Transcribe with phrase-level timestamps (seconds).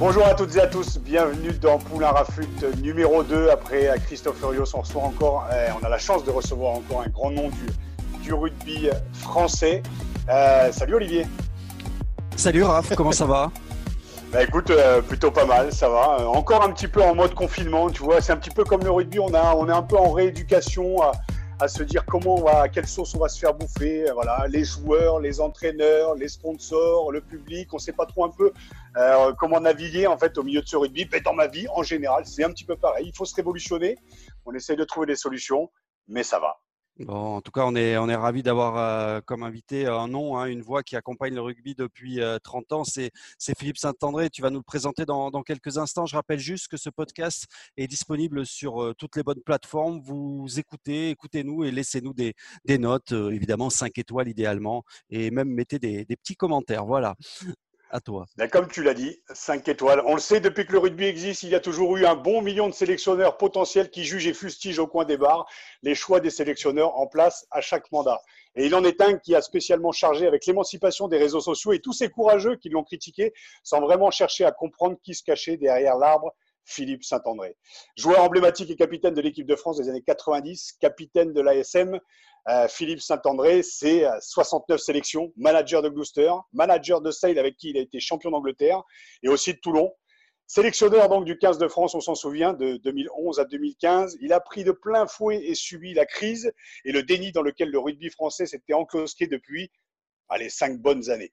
[0.00, 2.48] Bonjour à toutes et à tous, bienvenue dans Poulain Rafut
[2.82, 3.50] numéro 2.
[3.50, 7.02] Après euh, Christophe Furios, on reçoit encore, euh, on a la chance de recevoir encore
[7.02, 7.66] un grand nom du,
[8.22, 9.82] du rugby français.
[10.30, 11.26] Euh, salut Olivier.
[12.34, 13.50] Salut Raph, comment ça va?
[14.32, 16.26] Bah écoute, euh, plutôt pas mal, ça va.
[16.28, 18.20] Encore un petit peu en mode confinement, tu vois.
[18.20, 21.02] C'est un petit peu comme le rugby, on, a, on est un peu en rééducation
[21.02, 21.10] à,
[21.60, 24.10] à se dire comment on va, à quelle sauce on va se faire bouffer.
[24.12, 28.52] Voilà, les joueurs, les entraîneurs, les sponsors, le public, on sait pas trop un peu
[28.96, 31.06] euh, comment naviguer en fait au milieu de ce rugby.
[31.12, 33.06] Mais dans ma vie, en général, c'est un petit peu pareil.
[33.08, 33.98] Il faut se révolutionner.
[34.46, 35.70] On essaye de trouver des solutions,
[36.08, 36.58] mais ça va.
[37.08, 40.46] En tout cas, on est, on est ravis d'avoir euh, comme invité un nom, hein,
[40.46, 42.84] une voix qui accompagne le rugby depuis euh, 30 ans.
[42.84, 43.10] C'est
[43.58, 44.28] Philippe Saint-André.
[44.28, 46.06] Tu vas nous le présenter dans, quelques instants.
[46.06, 50.00] Je rappelle juste que ce podcast est disponible sur euh, toutes les bonnes plateformes.
[50.00, 52.34] Vous écoutez, écoutez-nous et laissez-nous des,
[52.64, 56.84] des notes, euh, évidemment 5 étoiles idéalement, et même mettez des, des petits commentaires.
[56.84, 57.16] Voilà.
[57.92, 58.26] À toi.
[58.36, 60.00] Ben, comme tu l'as dit, 5 étoiles.
[60.06, 62.40] On le sait, depuis que le rugby existe, il y a toujours eu un bon
[62.40, 65.44] million de sélectionneurs potentiels qui jugent et fustigent au coin des bars
[65.82, 68.20] les choix des sélectionneurs en place à chaque mandat.
[68.54, 71.80] Et il en est un qui a spécialement chargé avec l'émancipation des réseaux sociaux et
[71.80, 73.32] tous ces courageux qui l'ont critiqué
[73.64, 76.32] sans vraiment chercher à comprendre qui se cachait derrière l'arbre.
[76.64, 77.56] Philippe Saint-André.
[77.96, 81.98] Joueur emblématique et capitaine de l'équipe de France des années 90, capitaine de l'ASM,
[82.48, 87.70] euh, Philippe Saint-André, c'est euh, 69 sélections, manager de Gloucester, manager de Sale avec qui
[87.70, 88.82] il a été champion d'Angleterre
[89.22, 89.92] et aussi de Toulon.
[90.46, 94.16] Sélectionneur donc du 15 de France, on s'en souvient, de 2011 à 2015.
[94.20, 96.52] Il a pris de plein fouet et subi la crise
[96.84, 99.70] et le déni dans lequel le rugby français s'était enclosqué depuis
[100.30, 101.32] allez, cinq bonnes années.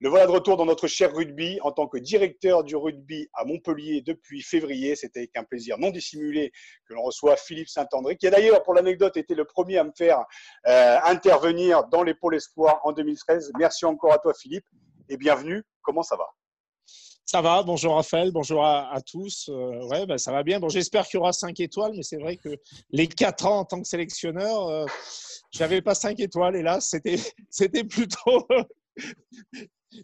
[0.00, 3.46] Le voilà de retour dans notre cher rugby en tant que directeur du rugby à
[3.46, 4.94] Montpellier depuis février.
[4.94, 6.52] C'était avec un plaisir non dissimulé
[6.86, 9.92] que l'on reçoit Philippe Saint-André, qui a d'ailleurs, pour l'anecdote, été le premier à me
[9.96, 10.22] faire
[10.66, 13.52] euh, intervenir dans les pôles espoirs en 2013.
[13.58, 14.66] Merci encore à toi, Philippe,
[15.08, 15.62] et bienvenue.
[15.80, 16.26] Comment ça va?
[17.24, 19.48] Ça va, bonjour Raphaël, bonjour à, tous.
[19.48, 20.60] Euh, ouais, bah, ça va bien.
[20.60, 22.50] Bon, j'espère qu'il y aura 5 étoiles, mais c'est vrai que
[22.90, 24.86] les 4 ans en tant que sélectionneur, euh,
[25.52, 26.86] j'avais pas 5 étoiles, hélas.
[26.90, 27.16] C'était,
[27.50, 28.46] c'était plutôt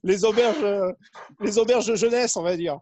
[0.02, 0.92] les auberges, euh,
[1.40, 2.78] les auberges de jeunesse, on va dire.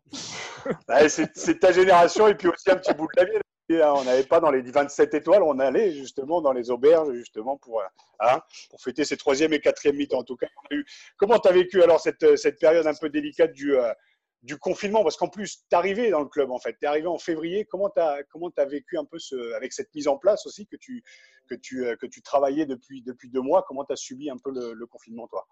[0.88, 3.38] Ouais, c'est, ta génération et puis aussi un petit bout de la vie.
[3.82, 7.80] On n'allait pas dans les 27 étoiles, on allait justement dans les auberges, justement pour,
[8.18, 10.18] hein, pour fêter ces troisième et quatrième mi-temps.
[10.18, 10.48] En tout cas,
[11.16, 13.92] comment tu as vécu alors cette, cette période un peu délicate du, euh,
[14.60, 15.04] confinement?
[15.04, 16.72] Parce qu'en plus, tu arrivé dans le club, en fait.
[16.72, 17.64] Tu es arrivé en février.
[17.64, 19.18] Comment tu as, comment as vécu un peu
[19.54, 21.04] avec cette mise en place aussi que tu,
[21.48, 23.64] que tu, euh, que tu travaillais depuis, depuis deux mois?
[23.68, 25.46] Comment tu as subi un peu le, le confinement, toi?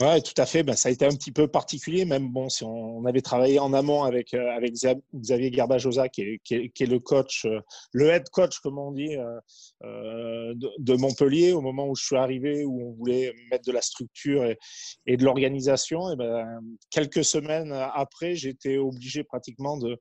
[0.00, 0.62] Ouais, tout à fait.
[0.62, 3.72] Ben, ça a été un petit peu particulier, même bon, si on, avait travaillé en
[3.72, 7.60] amont avec, euh, avec Xavier Garbajosa, qui est, qui, est, le coach, euh,
[7.92, 12.64] le head coach, comme on dit, euh, de, Montpellier, au moment où je suis arrivé,
[12.64, 14.58] où on voulait mettre de la structure et,
[15.06, 16.12] et de l'organisation.
[16.12, 16.46] Et ben,
[16.90, 19.98] quelques semaines après, j'étais obligé pratiquement de,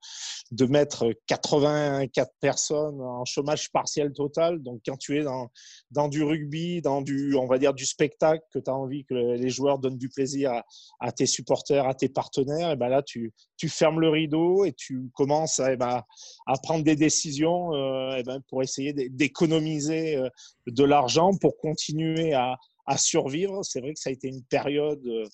[0.52, 4.62] de mettre 84 personnes en chômage partiel total.
[4.62, 5.50] Donc, quand tu es dans,
[5.90, 9.16] dans du rugby, dans du, on va dire, du spectacle, que tu as envie que
[9.16, 10.62] les joueurs donnent du plaisir
[11.00, 14.74] à, tes supporters, à tes partenaires, et ben là, tu, tu fermes le rideau et
[14.74, 16.04] tu commences à, et ben,
[16.46, 20.30] à prendre des décisions euh, et ben, pour essayer d'économiser euh,
[20.68, 23.64] de l'argent pour continuer à, à survivre.
[23.64, 25.26] C'est vrai que ça a été une période euh,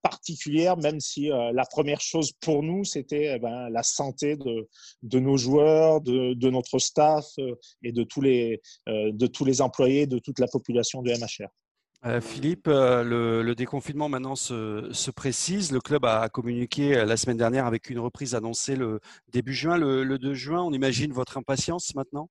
[0.00, 4.68] particulière, même si la première chose pour nous, c'était eh ben, la santé de,
[5.02, 7.26] de nos joueurs, de, de notre staff
[7.82, 11.48] et de tous, les, de tous les employés, de toute la population de MHR.
[12.06, 15.72] Euh, Philippe, euh, le, déconfinement maintenant se, se, précise.
[15.72, 19.00] Le club a communiqué la semaine dernière avec une reprise annoncée le
[19.32, 20.62] début juin, le, le 2 juin.
[20.62, 22.30] On imagine votre impatience maintenant?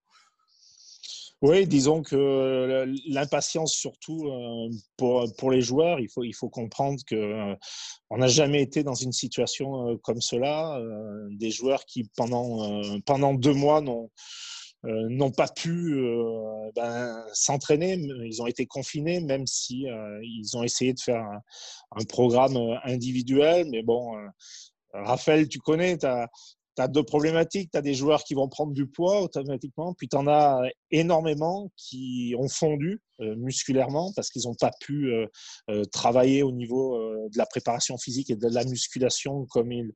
[1.41, 4.25] Oui, disons que l'impatience, surtout
[4.95, 7.53] pour, les joueurs, il faut, il faut comprendre que
[8.09, 10.81] on n'a jamais été dans une situation comme cela.
[11.29, 14.09] Des joueurs qui, pendant, pendant deux mois, n'ont
[14.85, 17.93] euh, n'ont pas pu euh, ben, s'entraîner.
[18.25, 21.23] Ils ont été confinés, même si euh, ils ont essayé de faire
[21.91, 23.67] un, programme individuel.
[23.71, 24.13] Mais bon,
[24.93, 27.71] Raphaël, tu connais, tu as, deux problématiques.
[27.71, 31.71] Tu as des joueurs qui vont prendre du poids automatiquement, puis tu en as énormément
[31.75, 35.11] qui ont fondu musculairement parce qu'ils n'ont pas pu
[35.91, 39.91] travailler au niveau de la préparation physique et de la musculation comme ils,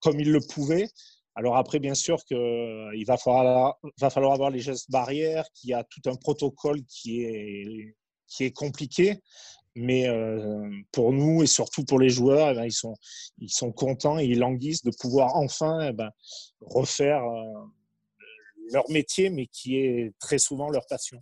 [0.00, 0.88] comme ils le pouvaient.
[1.36, 5.74] Alors après, bien sûr qu'il va falloir, va falloir avoir les gestes barrières, qu'il y
[5.74, 7.96] a tout un protocole qui est,
[8.28, 9.20] qui est compliqué.
[9.76, 12.94] Mais euh, pour nous et surtout pour les joueurs, eh ben, ils, sont,
[13.38, 16.10] ils sont contents et ils languissent de pouvoir enfin eh ben,
[16.60, 17.64] refaire euh,
[18.72, 21.20] leur métier, mais qui est très souvent leur passion.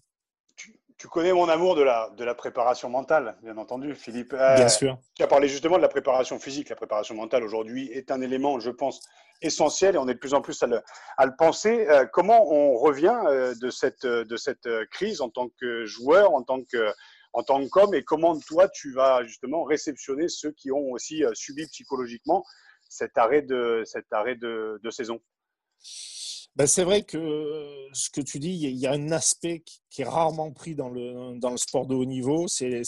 [1.03, 4.33] Tu, connais mon amour de la, de la préparation mentale, bien entendu, Philippe.
[4.33, 4.99] Euh, bien sûr.
[5.17, 6.69] Tu as parlé justement de la préparation physique.
[6.69, 9.01] La préparation mentale aujourd'hui est un élément, je pense,
[9.41, 10.81] essentiel et on est de plus en plus à le,
[11.17, 11.87] à le penser.
[12.13, 13.19] comment on revient
[13.61, 16.93] de cette, de cette crise en tant que joueur, en tant que
[17.33, 21.33] en tant qu'homme et comment toi tu vas justement réceptionner ceux qui ont aussi euh,
[21.35, 22.45] subi psychologiquement
[22.89, 25.21] cet arrêt de, cet arrêt de, saison?
[26.57, 30.07] Ben c'est vrai que ce que tu dis, il y a un aspect qui est
[30.07, 32.83] rarement pris dans le, dans le sport de haut niveau, c'est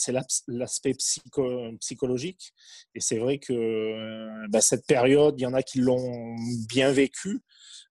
[0.49, 2.53] l'aspect psycho, psychologique.
[2.95, 6.37] Et c'est vrai que ben cette période, il y en a qui l'ont
[6.69, 7.41] bien vécu,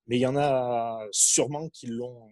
[0.08, 2.30] mais il y en a sûrement qui l'ont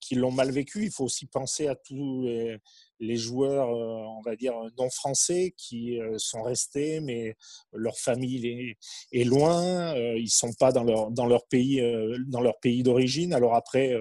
[0.00, 0.84] qui l'ont mal vécu.
[0.84, 2.58] Il faut aussi penser à tous les,
[3.00, 7.36] les joueurs, euh, on va dire, non français qui euh, sont restés, mais
[7.72, 8.76] leur famille
[9.12, 11.82] est, loin, euh, ils sont pas dans leur, dans leur pays,
[12.62, 13.34] pays d'origine.
[13.34, 13.94] Alors après,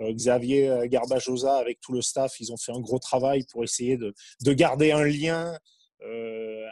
[0.00, 4.14] Xavier Garbajosa, avec tout le staff, ils ont fait un gros travail pour essayer de,
[4.42, 5.58] de garder un lien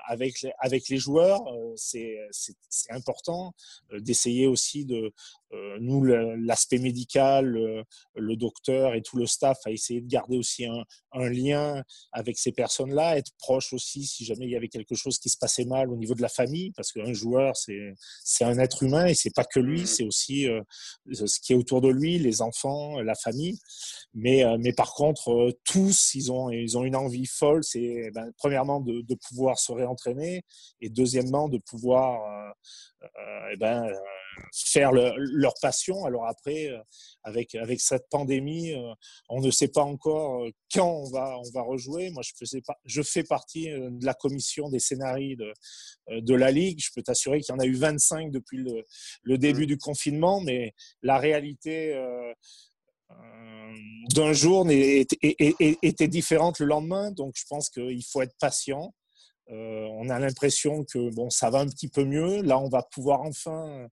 [0.06, 1.42] avec, avec les joueurs.
[1.76, 2.18] C'est
[2.90, 3.54] important
[3.92, 5.12] d'essayer aussi de,
[5.80, 7.46] nous, l'aspect médical,
[8.14, 11.82] le, docteur et tout le staff, a essayé de garder aussi un, un lien
[12.12, 15.36] avec ces personnes-là, être proche aussi si jamais il y avait quelque chose qui se
[15.36, 19.14] passait mal au niveau de la famille, parce qu'un joueur, c'est un être humain et
[19.14, 19.86] c'est pas que lui, mmh.
[19.86, 20.46] c'est aussi
[21.12, 23.58] ce qui est autour de lui, les enfants, la famille.
[24.14, 28.80] Mais, mais par contre, tous, ils ont, ils ont une envie folle, c'est ben, premièrement
[28.80, 30.42] de, de pouvoir se réentraîner
[30.80, 32.91] et deuxièmement de pouvoir euh, euh,
[33.52, 33.94] eh ben, euh,
[34.54, 36.04] faire leur passion.
[36.04, 36.70] Alors après,
[37.22, 38.74] avec, avec cette pandémie,
[39.28, 42.10] on ne sait pas encore quand on va, on va rejouer.
[42.10, 45.52] Moi, je, faisais pas, je fais partie de la commission des scénarii de,
[46.20, 46.80] de la Ligue.
[46.80, 48.84] Je peux t'assurer qu'il y en a eu 25 depuis le,
[49.22, 49.66] le début mmh.
[49.66, 51.94] du confinement, mais la réalité
[54.14, 57.10] d'un jour était différente le lendemain.
[57.12, 58.94] Donc, je pense qu'il faut être patient.
[59.50, 62.42] Euh, on a l'impression que bon, ça va un petit peu mieux.
[62.42, 63.86] Là, on va pouvoir enfin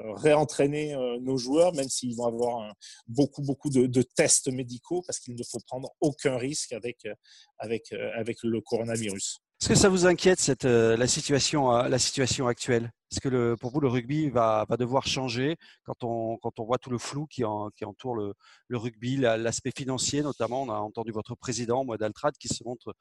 [0.00, 2.74] euh, réentraîner euh, nos joueurs, même s'ils vont avoir
[3.06, 7.06] beaucoup, beaucoup de, tests médicaux, parce qu'il ne faut prendre aucun risque avec,
[7.58, 9.40] avec, avec le coronavirus.
[9.60, 12.90] Est-ce que ça vous inquiète cette, la, situation, la situation actuelle?
[13.12, 16.64] Est-ce que le, pour vous, le rugby va, va, devoir changer quand on, quand on
[16.64, 17.44] voit tout le flou qui,
[17.76, 18.34] qui entoure le,
[18.66, 20.62] le rugby, l'aspect financier notamment?
[20.62, 22.92] On a entendu votre président, moi, d'Altrad, qui se montre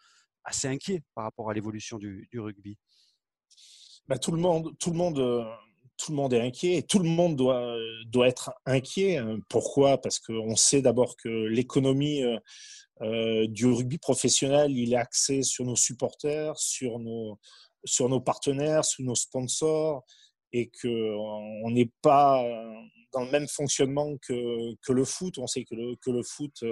[0.43, 2.77] assez inquiet par rapport à l'évolution du, rugby.
[4.07, 5.45] Bah, tout, le monde, tout, le monde, euh,
[5.97, 7.75] tout le monde est inquiet et tout le monde doit,
[8.07, 9.17] doit être inquiet.
[9.17, 9.39] Hein.
[9.49, 9.99] Pourquoi?
[9.99, 12.37] Parce qu'on sait d'abord que l'économie euh,
[13.01, 17.39] euh, du rugby professionnel, il est axé sur nos supporters, sur nos,
[17.85, 20.03] sur nos partenaires, sur nos sponsors
[20.53, 22.43] et qu'on n'est pas
[23.13, 25.37] dans le même fonctionnement que, que, le foot.
[25.37, 26.63] On sait que le, que le foot,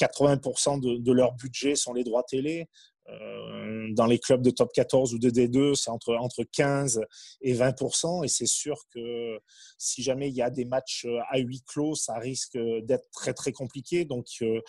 [0.00, 2.68] 80% de, de, leur budget sont les droits télé.
[3.10, 7.00] Euh, dans les clubs de top 14 ou de D2, c'est entre, entre 15
[7.40, 9.38] et 20% Et c'est sûr que
[9.78, 13.52] si jamais il y a des matchs à huis clos, ça risque d'être très, très
[13.52, 14.04] compliqué.
[14.04, 14.60] Donc, euh,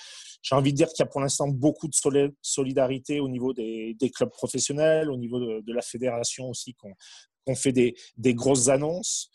[0.42, 1.96] j'ai envie de dire qu'il y a pour l'instant beaucoup de
[2.42, 7.96] solidarité au niveau des, clubs professionnels, au niveau de, la fédération aussi, qu'on fait des,
[8.34, 9.30] grosses annonces.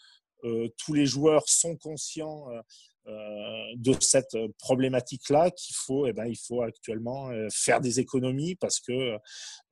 [0.44, 2.60] Euh, tous les joueurs sont conscients euh,
[3.06, 8.80] de cette problématique-là qu'il faut, eh ben, il faut actuellement euh, faire des économies parce
[8.80, 9.18] que euh,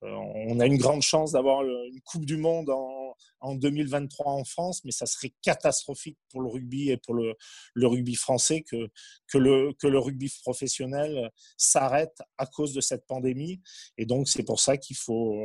[0.03, 4.85] on a une grande chance d'avoir une Coupe du Monde en, en, 2023 en France,
[4.85, 7.35] mais ça serait catastrophique pour le rugby et pour le,
[7.73, 8.89] le rugby français que,
[9.27, 13.61] que, le, que le rugby professionnel s'arrête à cause de cette pandémie.
[13.97, 15.41] Et donc, c'est pour ça qu'il faut,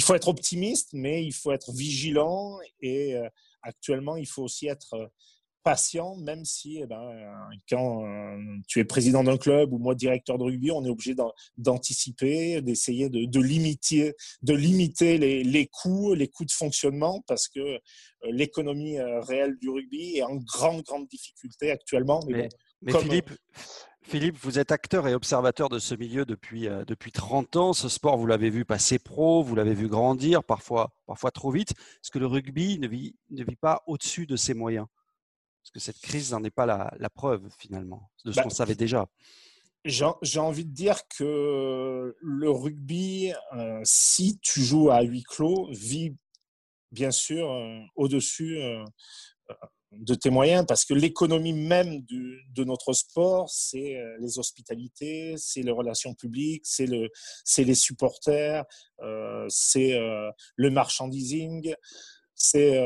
[0.00, 3.16] faut être optimiste, mais il faut être vigilant et
[3.62, 5.10] actuellement, il faut aussi être
[5.66, 7.10] patient, même si eh ben,
[7.68, 11.16] quand euh, tu es président d'un club ou moi directeur de rugby, on est obligé
[11.58, 17.78] d'anticiper, d'essayer de, limiter, de limiter les, coûts, les coûts de fonctionnement, parce que euh,
[18.30, 22.20] l'économie euh, réelle du rugby est en grande, grande difficulté actuellement.
[22.28, 22.48] Mais,
[23.00, 23.32] Philippe,
[24.02, 27.72] Philippe, vous êtes acteur et observateur de ce milieu depuis, depuis 30 ans.
[27.72, 31.70] Ce sport, vous l'avez vu passer pro, vous l'avez vu grandir, parfois, parfois trop vite.
[31.72, 34.86] Est-ce que le rugby ne vit, ne vit pas au-dessus de ses moyens?
[35.66, 38.76] Parce que cette crise n'en est pas la, preuve finalement de ce bah, qu'on savait
[38.76, 39.08] déjà.
[39.84, 46.14] J'ai envie de dire que le rugby, euh, si tu joues à huis clos, vit
[46.92, 48.84] bien sûr euh, au-dessus euh,
[49.90, 55.72] de tes moyens parce que l'économie même de notre sport, c'est les hospitalités, c'est les
[55.72, 57.10] relations publiques, c'est le,
[57.58, 58.64] les supporters,
[59.48, 59.98] c'est
[60.56, 61.74] le marchandising,
[62.36, 62.78] c'est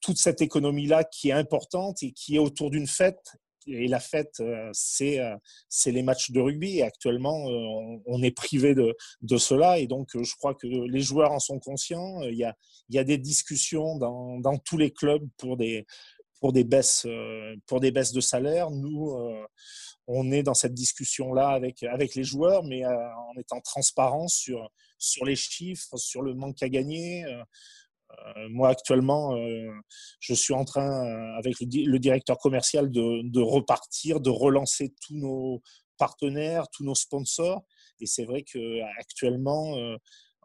[0.00, 4.40] toute cette économie-là qui est importante et qui est autour d'une fête et la fête,
[4.40, 5.36] euh, euh,
[5.68, 6.78] c'est les matchs de rugby.
[6.78, 9.78] Et actuellement, euh, on est privé de, de cela.
[9.78, 12.22] Et donc, je crois que les joueurs en sont conscients.
[12.22, 12.54] Il y a,
[12.88, 15.86] il y a des discussions dans, dans tous les clubs pour des,
[16.40, 17.06] pour des baisses,
[17.66, 18.70] pour des baisses de salaire.
[18.70, 19.16] Nous,
[20.06, 25.24] on est dans cette discussion-là avec, avec les joueurs, mais en étant transparent sur, sur
[25.24, 27.24] les chiffres, sur le manque à gagner.
[28.36, 29.70] Euh, moi, actuellement, euh,
[30.20, 35.62] je suis en train, euh, avec le, directeur commercial, de, repartir, de relancer tous nos
[35.98, 37.62] partenaires, tous nos sponsors.
[38.00, 39.76] Et c'est vrai qu'actuellement,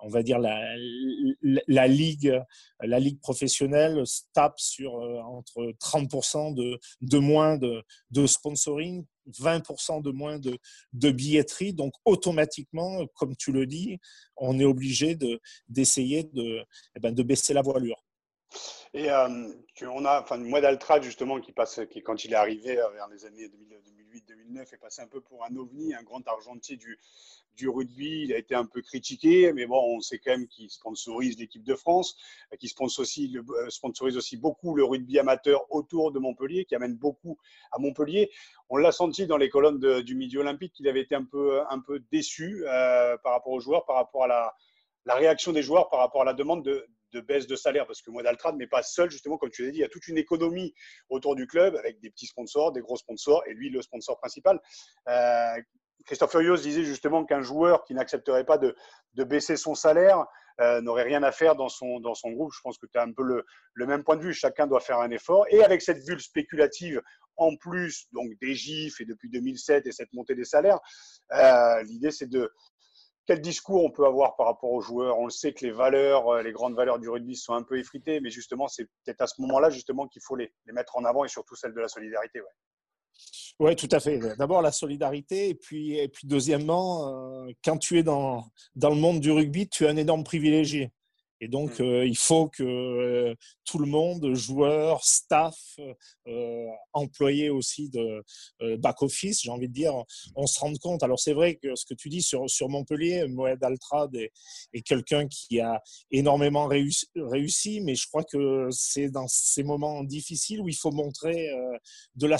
[0.02, 2.40] on va dire la, ligue,
[2.80, 10.58] la ligue professionnelle tape sur entre 30% de, moins de sponsoring 20% de moins de,
[10.94, 11.74] de, billetterie.
[11.74, 14.00] Donc, automatiquement, comme tu le dis,
[14.38, 15.18] on est obligé
[15.68, 16.64] d'essayer de,
[16.96, 18.04] eh ben, de baisser la voilure.
[18.94, 19.48] Et euh,
[19.84, 23.08] on a, enfin, moi d'Altrad justement qui passe, qui quand il est arrivé euh, vers
[23.08, 23.48] les années
[24.10, 26.98] 2008-2009, est passé un peu pour un ovni, un grand argentier du,
[27.68, 28.24] rugby.
[28.24, 31.64] Il a été un peu critiqué, mais bon, on sait quand même qu'il sponsorise l'équipe
[31.64, 32.16] de France,
[32.58, 37.38] qu'il euh, sponsorise aussi beaucoup le rugby amateur autour de Montpellier, qui amène beaucoup
[37.72, 38.32] à Montpellier.
[38.70, 41.64] On l'a senti dans les colonnes du Midi Olympique qu'il avait été un peu,
[42.12, 42.64] déçu
[43.24, 44.56] par rapport aux joueurs, par rapport à
[45.06, 48.02] la réaction des joueurs, par rapport à la demande de, de baisse de salaire parce
[48.02, 50.08] que moi d'Altrad n'est pas seul justement comme tu l'as dit il y a toute
[50.08, 50.74] une économie
[51.10, 54.60] autour du club avec des petits sponsors des gros sponsors et lui le sponsor principal
[55.08, 55.56] euh,
[56.06, 58.76] Christophe Furios disait justement qu'un joueur qui n'accepterait pas de,
[59.16, 60.26] baisser son salaire
[60.62, 62.52] euh, n'aurait rien à faire dans son, dans son groupe.
[62.54, 64.34] Je pense que tu as un peu le, le, même point de vue.
[64.34, 65.46] Chacun doit faire un effort.
[65.50, 67.02] Et avec cette bulle spéculative,
[67.40, 70.80] en plus donc des GIFs et depuis 2007 et cette montée des salaires,
[71.32, 72.52] euh, l'idée c'est de,
[73.30, 75.20] quel discours on peut avoir par rapport aux joueurs?
[75.20, 77.78] On le sait que les valeurs, euh, les grandes valeurs du rugby sont un peu
[77.78, 81.24] effritées, mais justement, c'est peut-être à ce moment-là justement qu'il faut les, mettre en avant
[81.26, 82.42] et surtout celle de la solidarité.
[83.60, 84.18] Oui, tout à fait.
[84.40, 88.96] D'abord la solidarité, et puis, et puis deuxièmement, euh, quand tu es dans, dans le
[88.96, 90.92] monde du rugby, tu es un énorme privilégié.
[91.42, 91.84] Et donc, mmh.
[91.84, 95.80] euh, il faut que euh, tout le monde, joueurs, staff,
[96.28, 98.24] euh, employés aussi de
[98.78, 99.94] back-office, j'ai envie de dire,
[100.36, 101.04] on se rende compte.
[101.04, 104.32] Alors, c'est vrai que ce que tu dis sur, sur Montpellier, Moed Altrad est,
[104.74, 105.82] est quelqu'un qui a
[106.12, 110.92] énormément réussi, réussi, mais je crois que c'est dans ces moments difficiles où il faut
[110.92, 111.48] montrer
[112.16, 112.38] de la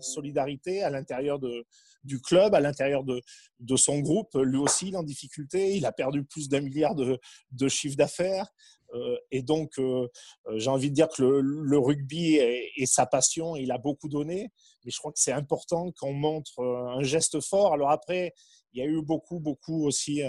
[0.00, 1.66] solidarité à l'intérieur de,
[2.04, 4.34] du club, à l'intérieur de, son groupe.
[4.34, 5.76] Lui aussi, en difficulté.
[5.76, 7.18] Il a perdu plus d'un milliard de,
[7.52, 8.52] de chiffre d'affaires.
[8.94, 10.08] Euh, et donc, euh,
[10.48, 13.56] euh, j'ai envie de dire que le, rugby est, sa passion.
[13.56, 14.50] Il a beaucoup donné.
[14.84, 17.72] Mais je crois que c'est important qu'on montre un geste fort.
[17.72, 18.34] Alors après,
[18.72, 20.22] il y a eu beaucoup, beaucoup aussi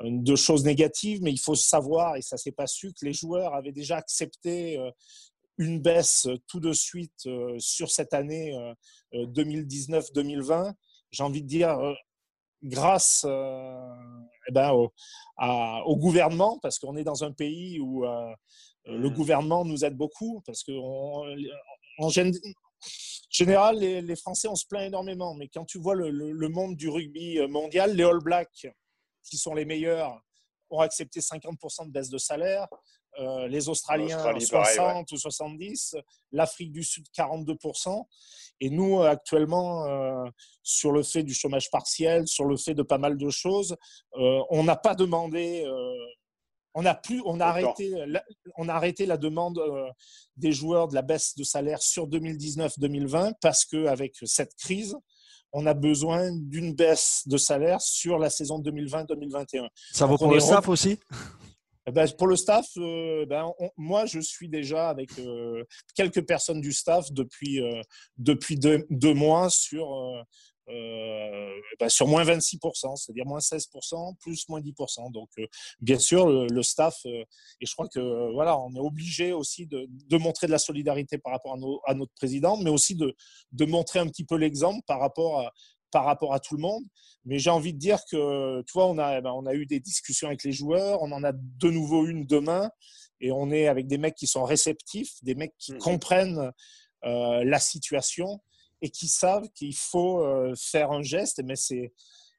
[0.00, 3.54] de choses négatives, mais il faut savoir, et ça s'est pas su, que les joueurs
[3.54, 4.78] avaient déjà accepté
[5.58, 8.56] une baisse tout de suite euh, sur cette année
[9.12, 10.68] 2019-2020.
[10.68, 10.72] Euh,
[11.10, 11.94] J'ai envie de dire, euh,
[12.62, 19.14] grâce eh ben, au, gouvernement, parce qu'on est dans un pays où le mmh.
[19.14, 21.22] gouvernement nous aide beaucoup, parce qu'en
[23.30, 26.88] général, les, Français, on se plaint énormément, mais quand tu vois le, le, monde du
[26.88, 28.66] rugby mondial, les All Blacks,
[29.22, 30.20] qui sont les meilleurs,
[30.70, 32.66] ont accepté 50% de baisse de salaire.
[33.18, 35.96] Euh, les Australiens 60 ou 70,
[36.32, 38.04] l'Afrique du Sud 42%.
[38.60, 40.28] Et nous, actuellement, euh,
[40.62, 43.76] sur le fait du chômage partiel, sur le fait de pas mal de choses,
[44.16, 45.64] euh, on n'a pas demandé.
[46.74, 48.22] on a, plus, on, a arrêté, la,
[48.56, 49.60] on a arrêté la demande
[50.36, 54.96] des joueurs de la baisse de salaire sur 2019-2020 parce qu'avec cette crise,
[55.52, 59.68] on a besoin d'une baisse de salaire sur la saison 2020-2021.
[59.92, 61.00] Ça vaut pour le staff aussi?
[61.92, 65.64] Ben, pour le staff, euh, ben, moi, je suis déjà avec euh,
[65.94, 67.82] quelques personnes du staff depuis, euh,
[68.16, 69.88] depuis deux, mois sur,
[70.66, 75.12] ben, sur moins 26%, c'est-à-dire moins 16%, plus moins 10%.
[75.12, 75.30] Donc,
[75.80, 77.26] bien sûr, le, staff, et
[77.60, 81.32] je crois que voilà, on est obligé aussi de, de, montrer de la solidarité par
[81.32, 83.14] rapport à, à notre président, mais aussi de,
[83.52, 85.52] de montrer un petit peu l'exemple par rapport à,
[85.90, 86.84] par rapport à tout le monde.
[87.24, 89.80] Mais j'ai envie de dire que, tu vois, on a, ben, on a eu des
[89.80, 92.70] discussions avec les joueurs, on en a de nouveau une demain,
[93.20, 96.52] et on est avec des mecs qui sont réceptifs, des mecs qui mmh comprennent
[97.02, 98.40] la situation
[98.82, 100.24] et qui savent qu'il faut
[100.56, 101.40] faire un geste.
[101.44, 101.92] Mais c'est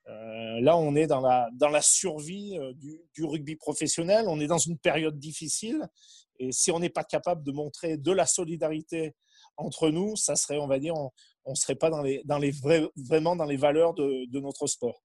[0.05, 4.25] là, on est dans la, dans la survie du, du, rugby professionnel.
[4.27, 5.87] On est dans une période difficile.
[6.39, 9.13] Et si on n'est pas capable de montrer de la solidarité
[9.57, 11.11] entre nous, ça serait, on va dire, on
[11.47, 15.01] ne serait pas dans les, dans les vraiment dans les valeurs de, de notre sport.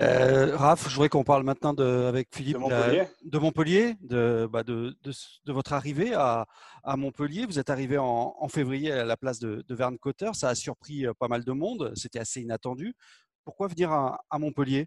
[0.00, 4.48] Euh, Raph, je voudrais qu'on parle maintenant de, avec Philippe de Montpellier, de, Montpellier, de,
[4.50, 6.46] bah de, de, votre arrivée à,
[6.82, 7.46] à, Montpellier.
[7.46, 10.30] Vous êtes arrivé en, en, février à la place de, Verne Cotter.
[10.32, 11.92] Ça a surpris euh, pas mal de monde.
[11.94, 12.94] C'était assez inattendu.
[13.44, 14.86] Pourquoi venir à, à Montpellier?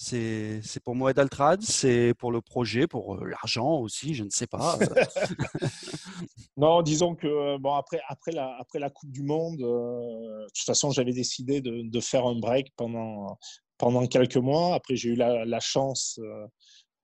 [0.00, 4.46] C'est pour Moed Altrad, c'est pour le projet, pour euh, l'argent aussi, je ne sais
[4.46, 4.78] pas.
[6.56, 10.46] non, disons que euh, bon, après, après, la, après la Coupe du Monde, euh, de
[10.54, 13.38] toute façon, j'avais décidé de, faire un break pendant,
[13.76, 14.76] pendant quelques mois.
[14.76, 16.20] Après, j'ai eu la, chance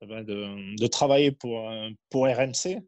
[0.00, 1.68] eh ben, de, de, travailler pour,
[2.10, 2.78] pour RMC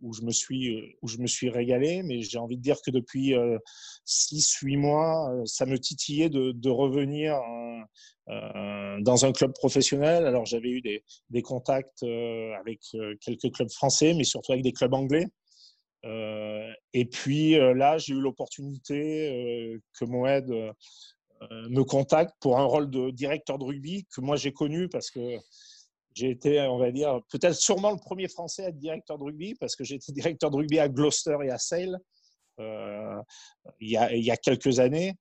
[0.00, 2.92] où je me suis, où je me suis régalé, mais j'ai envie de dire que
[2.92, 3.34] depuis
[4.06, 7.40] 6-8 mois, ça me titillait de, de revenir
[8.30, 10.26] euh, dans un club professionnel.
[10.26, 14.72] Alors j'avais eu des, contacts euh, avec euh, quelques clubs français, mais surtout avec des
[14.72, 15.26] clubs anglais.
[16.92, 20.48] et puis là, j'ai eu l'opportunité que Moed
[21.50, 25.38] me contacte pour un rôle de directeur de rugby que moi j'ai connu parce que
[26.14, 29.54] j'ai été, on va dire, peut-être sûrement le premier Français à être directeur de rugby
[29.54, 31.98] parce que j'ai été directeur de rugby à Gloucester et à Sale
[33.80, 35.14] il, y a, quelques années.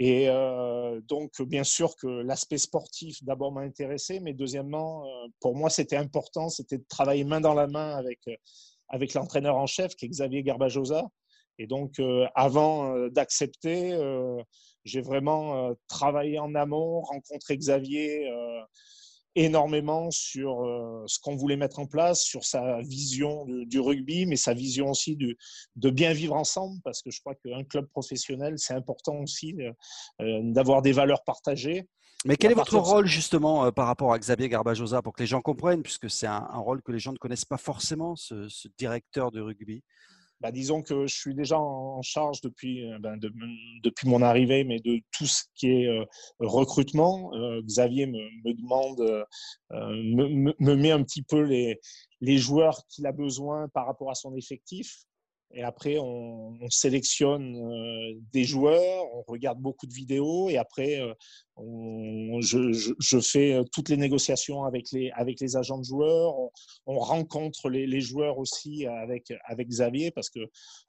[0.00, 5.54] Et euh, donc, bien sûr que l'aspect sportif, d'abord, m'a intéressé, mais deuxièmement, euh, pour
[5.54, 8.34] moi, c'était important, c'était de travailler main dans la main avec, euh,
[8.88, 11.04] avec l'entraîneur en chef, qui est Xavier Garbajosa.
[11.58, 12.00] Et donc,
[12.34, 13.96] avant d'accepter,
[14.84, 18.28] j'ai vraiment travaillé en amont, rencontré Xavier
[19.36, 24.36] énormément sur euh, ce qu'on voulait mettre en place, sur sa vision du, rugby, mais
[24.36, 25.36] sa vision aussi de,
[25.76, 29.72] de, bien vivre ensemble, parce que je crois qu'un club professionnel, c'est important aussi euh,
[30.22, 31.88] euh, d'avoir des valeurs partagées.
[32.26, 35.42] Mais quel est votre rôle justement par rapport à Xavier Garbajosa pour que les gens
[35.42, 39.30] comprennent, puisque c'est un, rôle que les gens ne connaissent pas forcément, ce, ce directeur
[39.30, 39.82] de rugby?
[40.44, 43.18] Bah, disons que je suis déjà en charge depuis, euh, ben,
[43.82, 46.04] depuis mon arrivée, mais de tout ce qui est euh,
[46.38, 47.34] recrutement.
[47.34, 49.24] Euh, Xavier me, demande,
[49.70, 51.80] me, me, met un petit peu les,
[52.20, 55.04] les joueurs qu'il a besoin par rapport à son effectif.
[55.54, 61.00] Et après, on, on sélectionne des joueurs, on regarde beaucoup de vidéos et après,
[61.56, 66.36] je, fais toutes les négociations avec les, avec les agents de joueurs.
[66.38, 66.50] On,
[66.86, 70.40] on rencontre les, joueurs aussi avec, Xavier parce que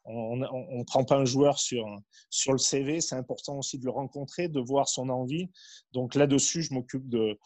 [0.06, 1.86] on ne prend pas un joueur sur,
[2.30, 3.02] sur le CV.
[3.02, 5.50] C'est important aussi de le rencontrer, de voir son envie.
[5.94, 7.38] Donc là-dessus, je m'occupe de,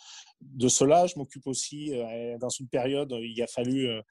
[0.42, 1.08] de cela.
[1.08, 4.02] Je m'occupe aussi, euh, dans une période, il a fallu euh,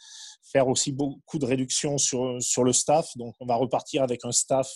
[0.42, 3.16] faire aussi beaucoup de réductions sur, sur le staff.
[3.16, 4.70] Donc on va repartir avec un staff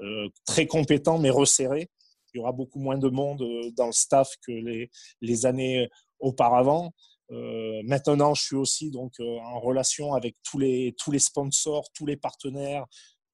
[0.00, 1.90] euh, très compétent mais resserré
[2.34, 4.90] il y aura beaucoup moins de monde euh, dans le staff que les,
[5.20, 6.92] les années auparavant.
[7.30, 11.90] Euh, maintenant, je suis aussi donc euh, en relation avec tous les, tous les sponsors,
[11.94, 12.86] tous les partenaires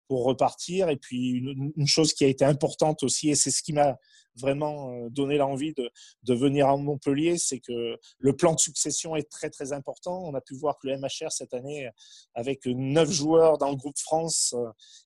[0.09, 0.89] pour repartir.
[0.89, 1.31] Et puis,
[1.77, 3.97] une, chose qui a été importante aussi, et c'est ce qui m'a
[4.35, 9.31] vraiment euh, donné l'envie de, venir à Montpellier, c'est que le plan de succession est
[9.31, 10.23] très très important.
[10.25, 11.89] On a pu voir que le MHR cette année,
[12.35, 14.55] avec neuf joueurs dans le groupe France,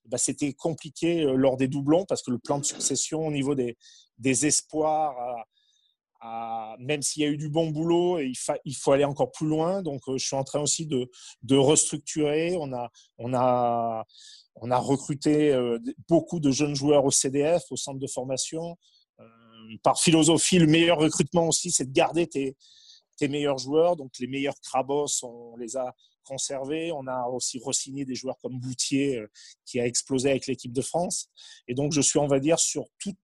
[0.07, 3.77] bah, c'était compliqué lors des doublons parce que le plan de succession au niveau des,
[4.19, 5.15] des espoirs,
[6.79, 9.83] même s'il y a eu du bon boulot, il, faut aller encore plus loin.
[9.83, 11.11] Donc, je suis en train aussi de,
[11.43, 12.57] de restructurer.
[12.59, 14.05] On a, on a
[14.57, 15.57] on a recruté
[16.09, 18.77] beaucoup de jeunes joueurs au CDF, au centre de formation.
[19.83, 22.57] Par philosophie, le meilleur recrutement aussi, c'est de garder tes,
[23.17, 23.97] tes meilleurs joueurs.
[23.97, 26.93] Donc, les meilleurs Krabos, on les a conservés.
[26.93, 29.23] On a aussi re-signé des joueurs comme Boutier,
[29.65, 31.29] qui a explosé avec l'équipe de France.
[31.69, 33.17] Et donc, je suis, on va dire, sur tout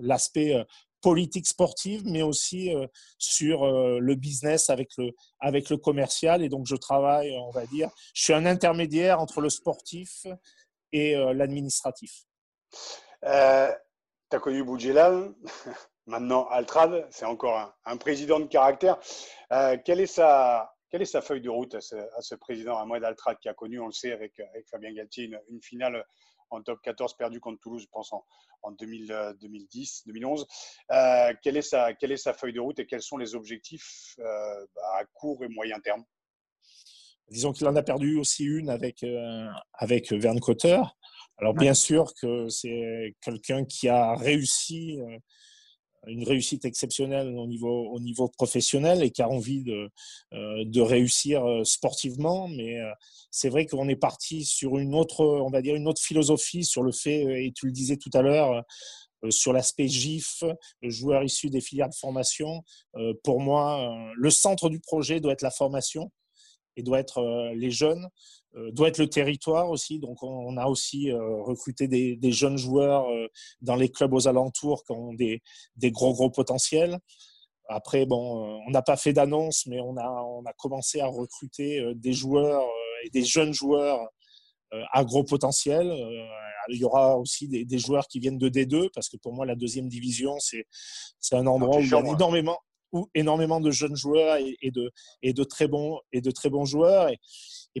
[0.00, 0.54] l'aspect
[1.02, 2.70] politique sportive, mais aussi
[3.18, 3.66] sur
[4.00, 6.42] le business avec le, avec le commercial.
[6.42, 10.26] Et donc, je travaille, on va dire, je suis un intermédiaire entre le sportif
[10.92, 12.24] et euh, l'administratif.
[13.22, 15.34] Tu as connu Boudjelal,
[16.06, 18.98] maintenant Altrad, c'est encore un, président de caractère.
[19.52, 20.72] Euh, quelle, est sa,
[21.22, 23.92] feuille de route à ce, à ce président, Moed Altrad, qui a connu, on le
[23.92, 26.04] sait, avec, Fabien Galtier, une, finale
[26.50, 28.24] en top 14 perdue contre Toulouse, je pense, en,
[28.62, 30.46] en 2000, 2010, 2011.
[30.90, 35.48] Euh, quelle, est sa, feuille de route et quels sont les objectifs à court et
[35.48, 36.04] moyen terme?
[37.30, 40.80] Disons qu'il en a perdu aussi une avec, euh, avec Verne Cotter.
[41.38, 44.98] Alors, bien sûr que c'est quelqu'un qui a réussi
[46.06, 49.90] une réussite exceptionnelle au niveau, au niveau professionnel et qui a envie de,
[50.32, 52.48] de réussir sportivement.
[52.48, 52.78] Mais
[53.30, 56.82] c'est vrai qu'on est parti sur une autre, on va dire, une autre philosophie sur
[56.82, 58.64] le fait, et tu le disais tout à l'heure,
[59.28, 60.42] sur l'aspect GIF,
[60.82, 62.62] joueur issu des filières de formation.
[63.24, 66.10] Pour moi, le centre du projet doit être la formation
[66.76, 68.08] et doit être les jeunes.
[68.56, 69.98] Euh, doit être le territoire aussi.
[69.98, 73.28] Donc, on a aussi euh, recruté des, jeunes joueurs euh,
[73.60, 75.42] dans les clubs aux alentours qui ont des,
[75.90, 76.98] gros, gros potentiels.
[77.68, 81.82] Après, bon, on n'a pas fait d'annonce, mais on a, on a commencé à recruter
[81.96, 82.64] des joueurs
[83.04, 83.98] et des jeunes joueurs
[84.92, 85.92] à gros potentiel.
[86.68, 89.56] Il y aura aussi des, joueurs qui viennent de D2, parce que pour moi, la
[89.56, 92.58] deuxième division, c'est un endroit où il y a énormément,
[93.14, 97.08] énormément de jeunes joueurs et, de, très bons, et de très bons joueurs.
[97.10, 97.18] Et,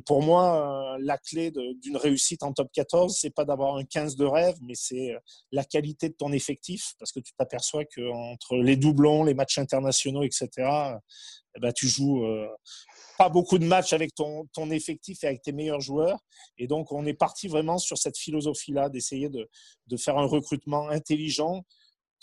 [0.04, 4.16] pour moi, euh, la clé d'une réussite en top 14, c'est pas d'avoir un 15
[4.16, 5.18] de rêve, mais c'est euh,
[5.52, 10.22] la qualité de ton effectif, parce que tu t'aperçois qu'entre les doublons, les matchs internationaux,
[10.22, 10.50] etc.,
[11.56, 12.46] eh ben, tu joues euh,
[13.16, 16.18] pas beaucoup de matchs avec ton, ton, effectif et avec tes meilleurs joueurs.
[16.58, 19.48] Et donc, on est parti vraiment sur cette philosophie-là, d'essayer de,
[19.86, 21.64] de, faire un recrutement intelligent,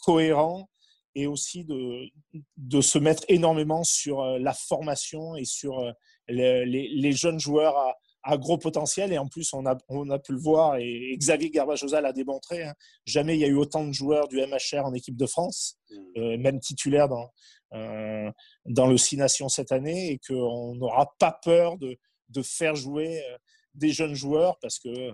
[0.03, 0.69] cohérent,
[1.15, 2.09] et aussi de,
[2.57, 5.93] de se mettre énormément sur la formation et sur
[6.27, 7.75] les, jeunes joueurs
[8.23, 9.13] à, gros potentiel.
[9.13, 12.63] Et en plus, on a, on a pu le voir, et, Xavier Garbajosa l'a démontré,
[12.63, 12.73] hein.
[13.05, 15.95] jamais il y a eu autant de joueurs du MHR en équipe de France, mmh.
[16.17, 17.29] euh, même titulaire dans,
[17.73, 18.31] euh,
[18.65, 21.97] dans le Six Nations cette année, et qu'on n'aura pas peur de,
[22.29, 23.37] de faire jouer euh,
[23.75, 25.11] des jeunes joueurs parce que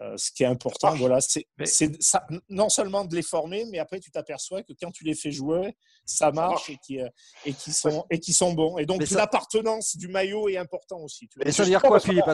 [0.00, 1.46] euh, ce qui est important, voilà, c'est
[2.48, 5.76] non seulement de les former, mais après tu t'aperçois que quand tu les fais jouer,
[6.04, 7.08] ça marche, et qui euh,
[7.44, 8.78] et qui sont et qui sont bons.
[8.78, 11.28] Et donc l'appartenance du maillot est important aussi.
[11.44, 12.24] et ça veut dire quoi, Philippe?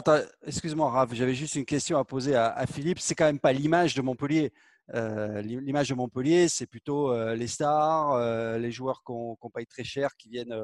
[0.45, 2.99] Excuse-moi, Raph, j'avais juste une question à poser à, à Philippe.
[2.99, 4.53] C'est quand même pas l'image de Montpellier.
[4.93, 9.83] Euh, l'image de Montpellier, c'est plutôt euh, les stars, euh, les joueurs qu'on paye très
[9.83, 10.55] cher qui viennent,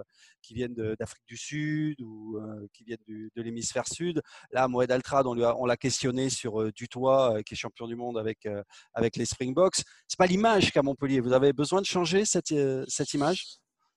[0.42, 2.40] qui viennent d'Afrique du Sud ou
[2.74, 4.22] qui viennent de l'hémisphère sud.
[4.52, 8.48] Là, Moed Altrad, on l'a questionné sur Dutoit, qui est champion du monde avec,
[8.94, 9.82] avec les Springboks.
[10.08, 11.20] C'est pas l'image qu'a Montpellier.
[11.20, 12.54] Vous avez besoin de changer cette,
[12.88, 13.46] cette image?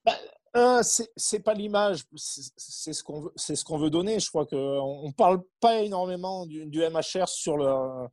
[0.05, 4.21] Bah, c'est pas l'image, c'est ce qu'on veut, donner.
[4.21, 8.09] Je crois qu'on ne parle pas énormément du, du MHR sur le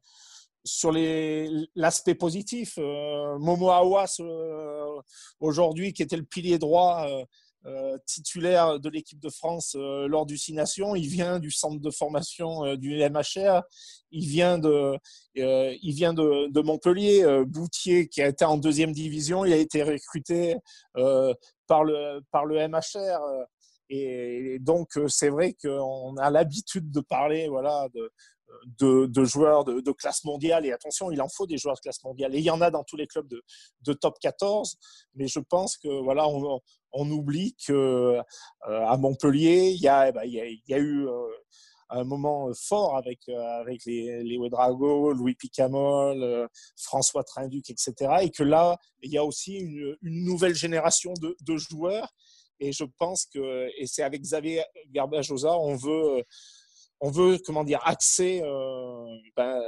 [0.64, 0.92] sur
[1.76, 5.02] l'aspect positif, euh, Momo Awas, euh,
[5.40, 7.08] aujourd'hui, qui était le pilier droit
[7.66, 11.92] euh, titulaire de l'équipe de France lors du Six Nations, il vient du centre de
[11.92, 13.62] formation du MHR,
[14.12, 14.98] il vient de,
[15.36, 17.24] il vient de, de, Montpellier.
[17.46, 20.56] Boutier, qui a été en deuxième division, il a été recruté
[20.94, 23.22] par, le, par le MHR.
[23.90, 28.12] Et donc, c'est vrai qu'on a l'habitude de parler voilà, de,
[28.80, 30.66] de, joueurs de, classe mondiale.
[30.66, 32.36] Et attention, il en faut des joueurs de classe mondiale.
[32.36, 34.78] Et il y en a dans tous les clubs de, top 14.
[35.16, 38.22] Mais je pense que voilà, on, oublie que euh,
[38.86, 40.34] à Montpellier, il y a, eh ben, il
[40.68, 41.28] y a, eu euh,
[41.90, 47.94] un moment fort avec, euh, avec les, les Ouedrago, Louis Picamol, François Trinduc, etc.
[48.22, 52.14] Et que là, il y a aussi une, une nouvelle génération de, joueurs.
[52.60, 56.24] Et je pense que, et c'est avec Xavier Garbajosa, on veut
[57.02, 59.60] on veut, comment dire, axer euh, ben,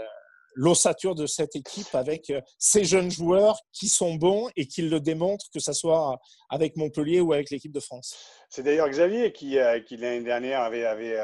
[0.55, 4.99] l'ossature de cette équipe avec euh, ces jeunes joueurs qui sont bons et qui le
[4.99, 6.19] démontrent, que ce soit
[6.49, 8.15] avec Montpellier ou avec l'équipe de France.
[8.49, 11.19] C'est d'ailleurs Xavier qui, euh, l'année dernière avait, avait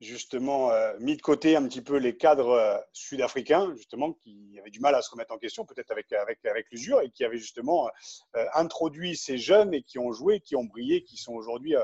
[0.00, 4.94] justement mis de côté un petit peu les cadres sud-africains, justement, qui avaient du mal
[4.94, 7.90] à se remettre en question, peut-être avec, avec, l'usure, et qui avaient justement
[8.54, 11.74] introduit ces jeunes et qui ont joué, qui ont brillé, qui sont aujourd'hui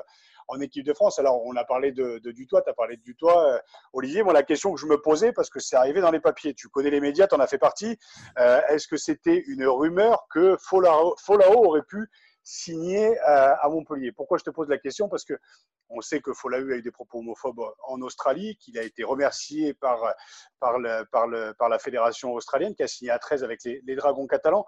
[0.49, 1.19] en équipe de France.
[1.19, 3.55] Alors, on a parlé de, de Dutoit, tu as parlé de Dutoit.
[3.55, 3.59] Euh,
[3.93, 6.55] Olivier, moi, la question que je me posais, parce que c'est arrivé dans les papiers,
[6.55, 7.99] tu connais les médias, tu en as fait partie,
[8.39, 12.09] euh, est-ce que c'était une rumeur que Folao, aurait pu
[12.43, 14.13] signer euh, à Montpellier?
[14.13, 15.09] Pourquoi je te pose la question?
[15.09, 15.35] Parce que
[15.91, 19.75] on sait que Folao a eu des propos homophobes en Australie, qu'il a été remercié
[19.75, 20.15] par,
[20.59, 23.97] par, le, par, le, par la fédération australienne, qui a signé à 13 avec les,
[23.97, 24.67] Dragons catalans.